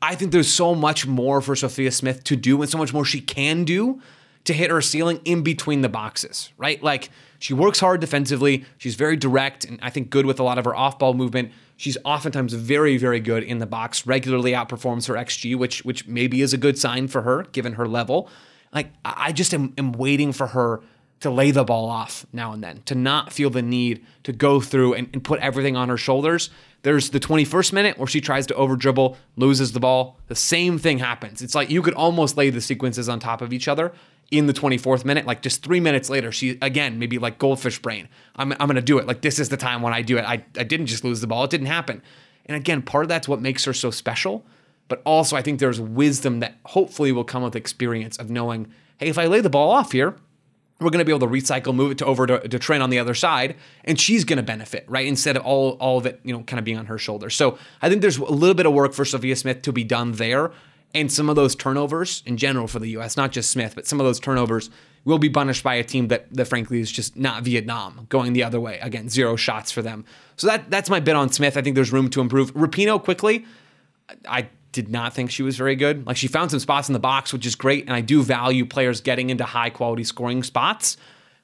[0.00, 3.04] I think there's so much more for Sophia Smith to do and so much more
[3.04, 4.00] she can do
[4.44, 6.82] to hit her ceiling in between the boxes, right?
[6.82, 8.64] Like she works hard defensively.
[8.78, 11.52] She's very direct and I think good with a lot of her off ball movement.
[11.78, 16.42] She's oftentimes very, very good in the box, regularly outperforms her XG, which which maybe
[16.42, 18.28] is a good sign for her given her level.
[18.74, 20.82] Like I just am, am waiting for her
[21.20, 24.60] to lay the ball off now and then, to not feel the need to go
[24.60, 26.50] through and, and put everything on her shoulders.
[26.82, 30.18] There's the 21st minute where she tries to over dribble, loses the ball.
[30.28, 31.42] The same thing happens.
[31.42, 33.92] It's like you could almost lay the sequences on top of each other
[34.30, 35.26] in the 24th minute.
[35.26, 38.08] Like just three minutes later, she again, maybe like goldfish brain.
[38.36, 39.06] I'm, I'm going to do it.
[39.06, 40.24] Like this is the time when I do it.
[40.24, 42.02] I, I didn't just lose the ball, it didn't happen.
[42.46, 44.46] And again, part of that's what makes her so special.
[44.86, 49.08] But also, I think there's wisdom that hopefully will come with experience of knowing, hey,
[49.08, 50.16] if I lay the ball off here,
[50.80, 52.90] we're going to be able to recycle, move it to over to, to Trent on
[52.90, 55.06] the other side, and she's going to benefit, right?
[55.06, 57.34] Instead of all all of it, you know, kind of being on her shoulders.
[57.34, 60.12] So I think there's a little bit of work for Sophia Smith to be done
[60.12, 60.52] there,
[60.94, 64.00] and some of those turnovers in general for the U.S., not just Smith, but some
[64.00, 64.70] of those turnovers
[65.04, 68.44] will be punished by a team that that frankly is just not Vietnam going the
[68.44, 68.78] other way.
[68.78, 70.04] Again, zero shots for them.
[70.36, 71.56] So that that's my bit on Smith.
[71.56, 72.54] I think there's room to improve.
[72.54, 73.44] Rapinoe quickly.
[74.28, 76.06] I did not think she was very good.
[76.06, 78.66] Like she found some spots in the box, which is great, and I do value
[78.66, 80.96] players getting into high quality scoring spots.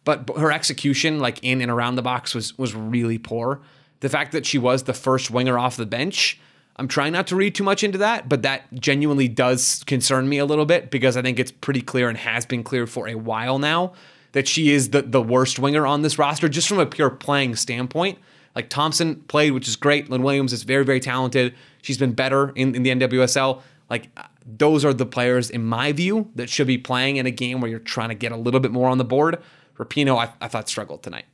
[0.05, 3.61] But her execution, like in and around the box, was was really poor.
[4.01, 6.39] The fact that she was the first winger off the bench,
[6.77, 10.39] I'm trying not to read too much into that, but that genuinely does concern me
[10.39, 13.14] a little bit because I think it's pretty clear and has been clear for a
[13.14, 13.95] while now
[14.33, 17.57] that she is the the worst winger on this roster, just from a pure playing
[17.57, 18.18] standpoint.
[18.55, 20.09] Like Thompson played, which is great.
[20.11, 21.55] Lynn Williams is very, very talented.
[21.82, 23.61] She's been better in, in the NWSL.
[23.90, 27.30] Like uh, those are the players, in my view, that should be playing in a
[27.30, 29.42] game where you're trying to get a little bit more on the board.
[29.76, 31.24] Rapinoe, I, I thought struggled tonight.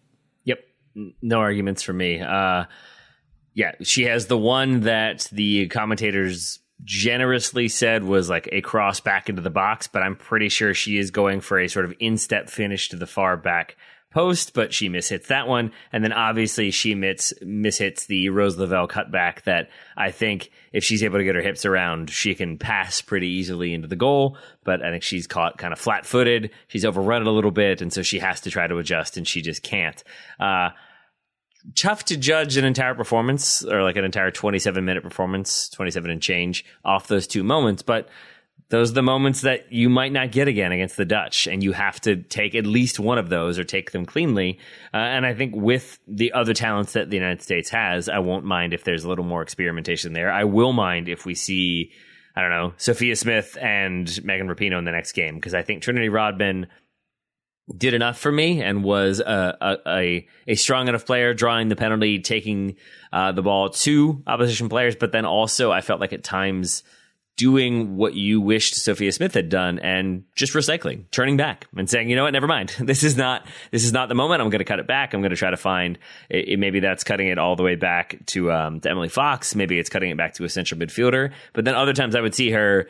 [0.45, 0.65] Yep.
[1.21, 2.21] No arguments for me.
[2.21, 2.65] Uh,
[3.55, 9.29] yeah, she has the one that the commentators generously said was like a cross back
[9.29, 12.49] into the box, but I'm pretty sure she is going for a sort of instep
[12.49, 13.77] finish to the far back
[14.11, 15.73] post, but she mishits that one.
[15.93, 21.03] And then obviously she miss, mishits the Rose Lavelle cutback that I think if she's
[21.03, 24.37] able to get her hips around, she can pass pretty easily into the goal.
[24.65, 26.51] But I think she's caught kind of flat footed.
[26.69, 27.81] She's overrun it a little bit.
[27.81, 30.03] And so she has to try to adjust and she just can't.
[30.39, 30.71] Uh,
[31.75, 36.23] tough to judge an entire performance or like an entire 27 minute performance, 27 and
[36.23, 37.83] change off those two moments.
[37.83, 38.09] But
[38.71, 41.73] those are the moments that you might not get again against the Dutch, and you
[41.73, 44.59] have to take at least one of those or take them cleanly.
[44.95, 48.45] Uh, and I think with the other talents that the United States has, I won't
[48.45, 50.31] mind if there's a little more experimentation there.
[50.31, 51.91] I will mind if we see,
[52.37, 55.83] I don't know, Sophia Smith and Megan Rapinoe in the next game, because I think
[55.83, 56.69] Trinity Rodman
[57.77, 62.21] did enough for me and was a, a, a strong enough player, drawing the penalty,
[62.21, 62.77] taking
[63.13, 66.85] uh, the ball to opposition players, but then also I felt like at times
[67.41, 72.11] doing what you wished Sophia Smith had done and just recycling, turning back and saying,
[72.11, 72.77] you know what, never mind.
[72.91, 74.43] This is not this is not the moment.
[74.43, 75.15] I'm going to cut it back.
[75.15, 75.97] I'm going to try to find
[76.29, 79.55] it, maybe that's cutting it all the way back to um, to Emily Fox.
[79.55, 81.33] Maybe it's cutting it back to a central midfielder.
[81.53, 82.89] But then other times I would see her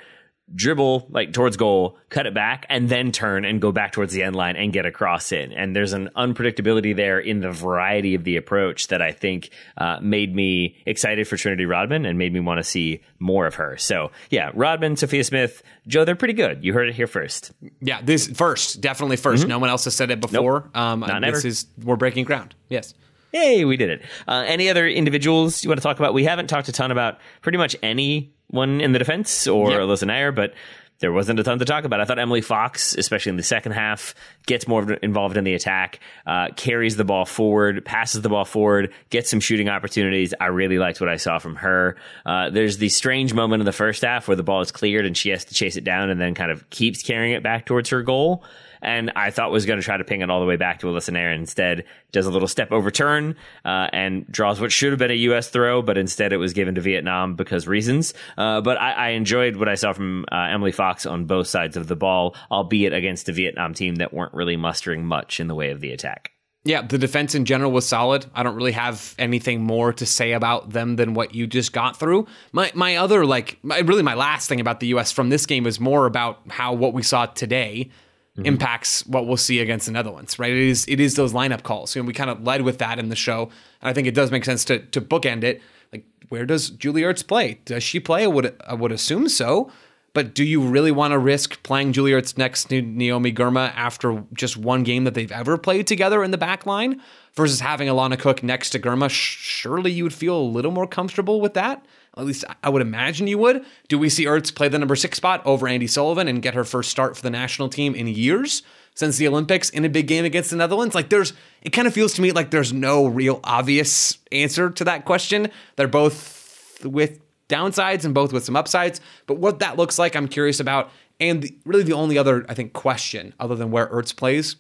[0.55, 4.23] dribble like towards goal, cut it back, and then turn and go back towards the
[4.23, 5.53] end line and get a cross in.
[5.53, 9.99] And there's an unpredictability there in the variety of the approach that I think uh,
[10.01, 13.77] made me excited for Trinity Rodman and made me want to see more of her.
[13.77, 16.65] So yeah, Rodman, Sophia Smith, Joe, they're pretty good.
[16.65, 17.53] You heard it here first.
[17.81, 20.71] Yeah, this first, definitely 1st No one else has said it before.
[20.75, 21.47] Um, Not this never.
[21.47, 22.55] is we're breaking ground.
[22.69, 22.95] Yes.
[23.33, 24.03] Hey, we did it.
[24.27, 26.15] Uh, any other individuals you want to talk about?
[26.15, 29.81] We haven't talked a ton about pretty much anyone in the defense or Yep.
[29.81, 30.55] Alyssa Naeher, but
[30.99, 32.01] there wasn't a ton to talk about.
[32.01, 34.15] I thought Emily Fox, especially in the second half,
[34.47, 38.93] gets more involved in the attack, uh, carries the ball forward, passes the ball forward,
[39.11, 40.35] gets some shooting opportunities.
[40.41, 41.97] I really liked what I saw from her.
[42.27, 45.17] Uh, there's the strange moment in the first half where the ball is cleared and
[45.17, 47.91] she has to chase it down and then kind of keeps carrying it back towards
[47.91, 48.45] her goal
[48.83, 50.87] and I thought was going to try to ping it all the way back to
[50.87, 51.35] Alyssa Naeher.
[51.35, 55.51] Instead, does a little step overturn uh, and draws what should have been a U.S.
[55.51, 58.15] throw, but instead it was given to Vietnam because reasons.
[58.37, 61.77] Uh, but I, I, enjoyed what I saw from uh, Emily Fox on both sides
[61.77, 65.55] of the ball, albeit against a Vietnam team that weren't really mustering much in the
[65.55, 66.33] way of the attack.
[66.65, 68.27] Yeah, the defense in general was solid.
[68.35, 71.99] I don't really have anything more to say about them than what you just got
[71.99, 72.27] through.
[72.53, 75.67] My my other like my, really my last thing about the US from this game
[75.67, 77.91] is more about how what we saw today
[78.37, 78.47] mm-hmm.
[78.47, 80.53] impacts what we'll see against the Netherlands, right?
[80.53, 81.97] It is it is those lineup calls.
[81.97, 83.45] And we kind of led with that in the show.
[83.81, 85.63] And I think it does make sense to to bookend it.
[85.93, 87.61] Like, where does Julie Ertz play?
[87.65, 88.25] Does she play?
[88.25, 89.71] I would I would assume so.
[90.13, 94.57] But do you really want to risk playing Ertz next to Naomi Girma after just
[94.57, 97.01] one game that they've ever played together in the back line
[97.35, 99.09] versus having Alana Cook next to Girma?
[99.09, 101.85] Surely you would feel a little more comfortable with that.
[102.17, 103.65] At least I would imagine you would.
[103.89, 106.65] Do we see Ertz play the number six spot over Andi Sullivan and get her
[106.65, 108.65] first start for the national team in years
[108.97, 110.97] since the Olympics in a big game against the Netherlands?
[110.97, 111.33] Like there's,
[111.63, 115.51] it kind of feels to me like there's no real obvious answer to that question.
[115.77, 117.21] They're both with
[117.51, 119.01] downsides and both with some upsides.
[119.27, 120.91] But what that looks like, I'm curious about.
[121.19, 124.57] And the, really, the only other I think question, other than where Ertz plays,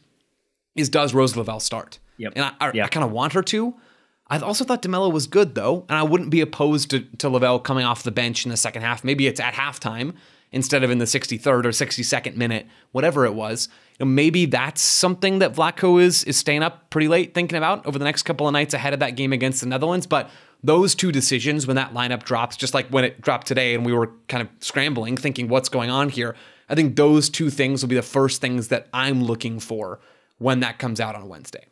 [0.76, 1.98] is does Rose Lavelle start?
[2.18, 2.32] Yep.
[2.36, 2.86] And I, I, yep.
[2.86, 3.74] I kind of want her to.
[4.28, 7.58] I also thought DeMelo was good though, and I wouldn't be opposed to, to Lavelle
[7.58, 9.02] coming off the bench in the second half.
[9.02, 10.14] Maybe it's at halftime
[10.52, 13.68] instead of in the 63rd or 62nd minute, whatever it was.
[13.98, 17.84] You know, maybe that's something that Vlatko is is staying up pretty late thinking about
[17.86, 20.06] over the next couple of nights ahead of that game against the Netherlands.
[20.06, 20.30] But
[20.62, 23.92] those two decisions, when that lineup drops, just like when it dropped today, and we
[23.92, 26.36] were kind of scrambling, thinking what's going on here.
[26.68, 30.00] I think those two things will be the first things that I'm looking for
[30.38, 31.64] when that comes out on Wednesday.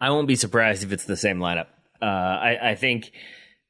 [0.00, 1.66] I won't be surprised if it's the same lineup.
[2.00, 3.12] Uh, I, I, think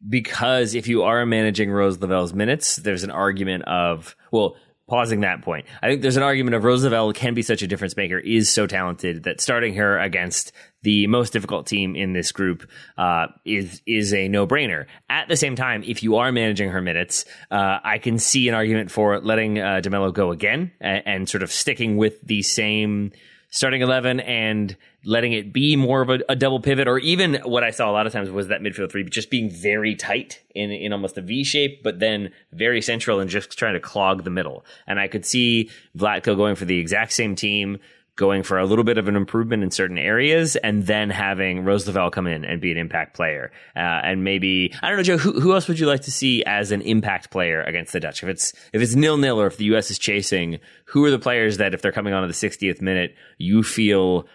[0.09, 4.55] because if you are managing Rose Lavelle's minutes, there's an argument of, well,
[4.87, 5.67] pausing that point.
[5.83, 8.51] I think there's an argument of Rose Lavelle can be such a difference maker, is
[8.51, 10.53] so talented that starting her against
[10.83, 14.87] the most difficult team in this group uh, is is a no brainer.
[15.09, 18.55] At the same time, if you are managing her minutes, uh, I can see an
[18.55, 23.13] argument for letting uh, DeMelo go again and, and sort of sticking with the same
[23.51, 27.65] starting 11 and letting it be more of a, a, double pivot, or even what
[27.65, 30.71] I saw a lot of times was that midfield three just being very tight in,
[30.71, 34.31] in almost a V shape, but then very central and just trying to clog the
[34.31, 34.65] middle.
[34.87, 37.79] And I could see Vlatko going for the exact same team,
[38.21, 41.87] going for a little bit of an improvement in certain areas, and then having Rose
[41.87, 43.51] Lavelle come in and be an impact player.
[43.75, 45.17] Uh, and maybe I don't know, Joe.
[45.17, 48.23] Who, who else would you like to see as an impact player against the Dutch?
[48.23, 49.91] If it's if it's nil nil, or if the U.S.
[49.91, 53.15] is chasing, who are the players that if they're coming on to the 60th minute,
[53.39, 54.27] you feel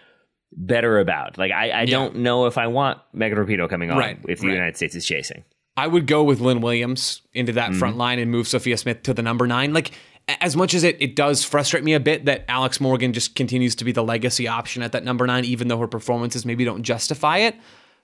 [0.50, 1.38] better about?
[1.38, 1.86] Like I, I yeah.
[1.86, 4.54] don't know if I want Megan Rapinoe coming on right, if the right.
[4.54, 5.44] United States is chasing.
[5.76, 7.78] I would go with Lynn Williams into that mm-hmm.
[7.78, 9.72] front line and move Sophia Smith to the number nine.
[9.72, 9.92] Like
[10.28, 13.74] as much as it, it does frustrate me a bit that Alex Morgan just continues
[13.76, 16.82] to be the legacy option at that number nine, even though her performances maybe don't
[16.82, 17.56] justify it.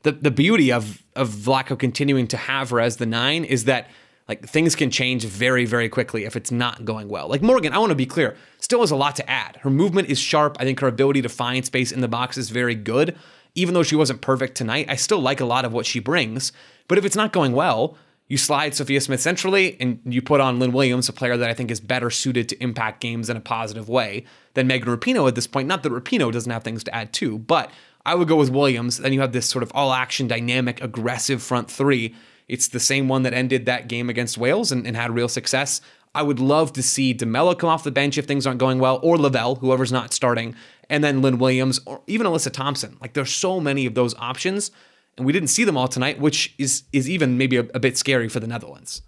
[0.02, 3.88] The the beauty of of Vlatko continuing to have her as the nine is that
[4.28, 7.28] like things can change very, very quickly if it's not going well.
[7.28, 9.56] Like Morgan, I want to be clear, still has a lot to add.
[9.56, 10.56] Her movement is sharp.
[10.60, 13.16] I think her ability to find space in the box is very good.
[13.54, 16.52] Even though she wasn't perfect tonight, I still like a lot of what she brings.
[16.88, 17.96] But if it's not going well,
[18.32, 21.52] you slide Sophia Smith centrally and you put on Lynn Williams, a player that I
[21.52, 24.24] think is better suited to impact games in a positive way
[24.54, 25.68] than Megan Rapinoe at this point.
[25.68, 27.70] Not that Rapinoe doesn't have things to add too, but
[28.06, 28.96] I would go with Williams.
[28.96, 32.14] Then you have this sort of all action, dynamic, aggressive front three.
[32.48, 35.82] It's the same one that ended that game against Wales and, and had real success.
[36.14, 38.98] I would love to see DeMelo come off the bench if things aren't going well,
[39.02, 40.54] or Lavelle, whoever's not starting,
[40.88, 42.96] and then Lynn Williams, or even Alyssa Thompson.
[42.98, 44.70] Like there's so many of those options
[45.16, 47.98] and we didn't see them all tonight, which is is even maybe a, a bit
[47.98, 49.02] scary for the Netherlands.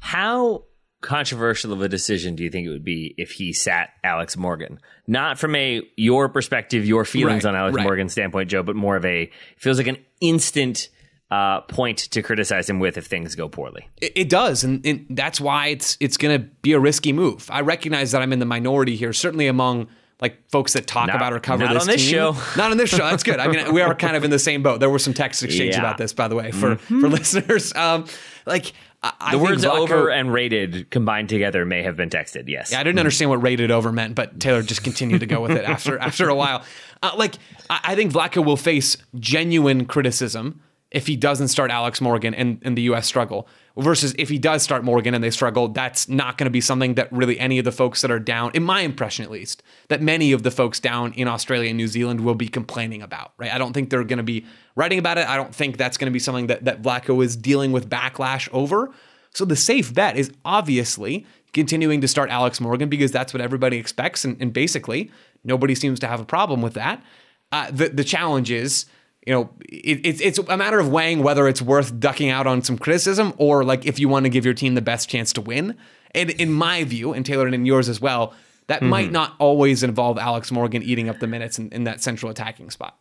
[0.00, 0.64] How
[1.00, 4.80] controversial of a decision do you think it would be if he sat Alex Morgan?
[5.06, 7.84] Not from a your perspective, your feelings right, on Alex right.
[7.84, 10.88] Morgan's standpoint, Joe, but more of a feels like an instant
[11.30, 13.88] uh, point to criticize him with if things go poorly.
[14.00, 17.50] It, it does, and, and that's why it's it's going to be a risky move.
[17.50, 19.88] I recognize that I'm in the minority here, certainly among
[20.22, 22.36] like folks that talk not, about or cover not this, on this show.
[22.56, 22.98] Not on this show.
[22.98, 23.40] That's good.
[23.40, 24.78] I mean, we are kind of in the same boat.
[24.78, 25.80] There were some text exchange yeah.
[25.80, 27.00] about this, by the way, for mm-hmm.
[27.00, 27.74] for listeners.
[27.74, 28.06] Um,
[28.46, 32.48] like I, the I words Vlatko, over and rated combined together may have been texted.
[32.48, 32.70] Yes.
[32.70, 35.50] Yeah, I didn't understand what rated over meant, but Taylor just continued to go with
[35.50, 36.62] it after after a while.
[37.02, 37.34] Uh, like
[37.68, 40.62] I, I think Vlatko will face genuine criticism
[40.92, 43.08] if he doesn't start Alex Morgan in, and the U.S.
[43.08, 43.48] struggle.
[43.76, 46.94] Versus if he does start Morgan and they struggle, that's not going to be something
[46.94, 50.02] that really any of the folks that are down, in my impression at least, that
[50.02, 53.50] many of the folks down in Australia and New Zealand will be complaining about, right?
[53.50, 54.44] I don't think they're going to be
[54.76, 55.26] writing about it.
[55.26, 58.46] I don't think that's going to be something that, that Vlatko is dealing with backlash
[58.52, 58.90] over.
[59.32, 63.78] So the safe bet is obviously continuing to start Alex Morgan because that's what everybody
[63.78, 64.24] expects.
[64.24, 65.10] And, and basically,
[65.44, 67.02] nobody seems to have a problem with that.
[67.50, 68.86] Uh, the, the challenge is,
[69.26, 72.62] you know, it, it's it's a matter of weighing whether it's worth ducking out on
[72.62, 75.40] some criticism or like if you want to give your team the best chance to
[75.40, 75.76] win.
[76.14, 78.34] And in my view, and Taylor and in yours as well,
[78.66, 78.90] that mm-hmm.
[78.90, 82.70] might not always involve Alex Morgan eating up the minutes in, in that central attacking
[82.70, 82.98] spot.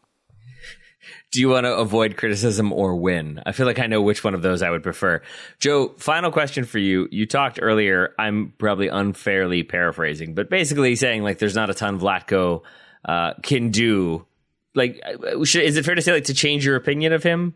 [1.32, 3.42] Do you want to avoid criticism or win?
[3.46, 5.22] I feel like I know which one of those I would prefer.
[5.60, 7.08] Joe, final question for you.
[7.10, 12.00] You talked earlier, I'm probably unfairly paraphrasing, but basically saying like there's not a ton
[12.00, 12.62] Vlatko
[13.06, 14.26] uh, can do
[14.76, 17.56] like uh, should, is it fair to say like to change your opinion of him?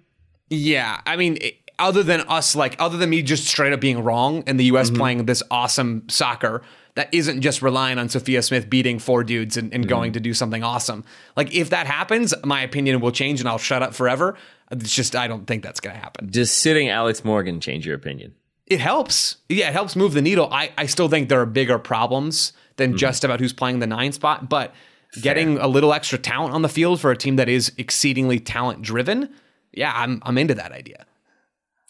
[0.49, 4.03] Yeah i mean it, other than us like other than me just straight up being
[4.03, 4.97] wrong and the us mm-hmm.
[4.97, 6.61] playing this awesome soccer
[6.95, 9.89] that isn't just relying on sophia smith beating four dudes and, and mm-hmm.
[9.89, 11.03] going to do something awesome.
[11.35, 14.37] Like if that happens my opinion will change and i'll shut up forever.
[14.71, 16.29] It's just i don't think that's going to happen.
[16.29, 18.35] Does sitting alex morgan change your opinion?
[18.67, 19.37] It helps.
[19.49, 20.47] Yeah it helps move the needle.
[20.51, 22.97] I, I still think there are bigger problems than mm-hmm.
[22.97, 24.73] just about who's playing the nine spot but
[25.21, 28.81] getting a little extra talent on the field for a team that is exceedingly talent
[28.81, 29.29] driven,
[29.71, 31.05] yeah, I'm I'm into that idea.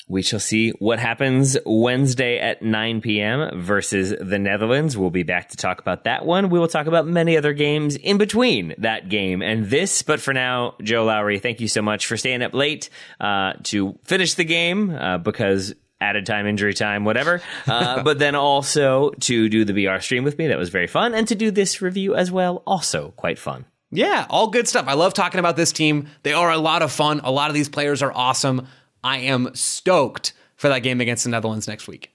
[0.07, 3.63] We shall see what happens Wednesday at 9 p.m.
[3.63, 4.95] versus the Netherlands.
[4.95, 6.51] We'll be back to talk about that one.
[6.51, 10.03] We will talk about many other games in between that game and this.
[10.03, 13.97] But for now, Joe Lowery, thank you so much for staying up late uh, to
[14.03, 17.41] finish the game uh, because added time, injury time, whatever.
[17.67, 20.47] Uh, but then also to do the BR stream with me.
[20.47, 21.13] That was very fun.
[21.13, 22.63] And to do this review as well.
[22.67, 23.65] Also quite fun.
[23.91, 24.87] Yeah, all good stuff.
[24.87, 26.07] I love talking about this team.
[26.23, 27.21] They are a lot of fun.
[27.23, 28.67] A lot of these players are awesome.
[29.03, 32.11] I am stoked for that game against the Netherlands next week.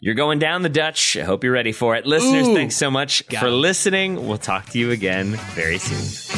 [0.00, 1.16] You're going down the Dutch.
[1.16, 2.06] I hope you're ready for it.
[2.06, 3.50] Listeners, Ooh, thanks so much for it.
[3.50, 4.28] listening.
[4.28, 6.37] We'll talk to you again very soon.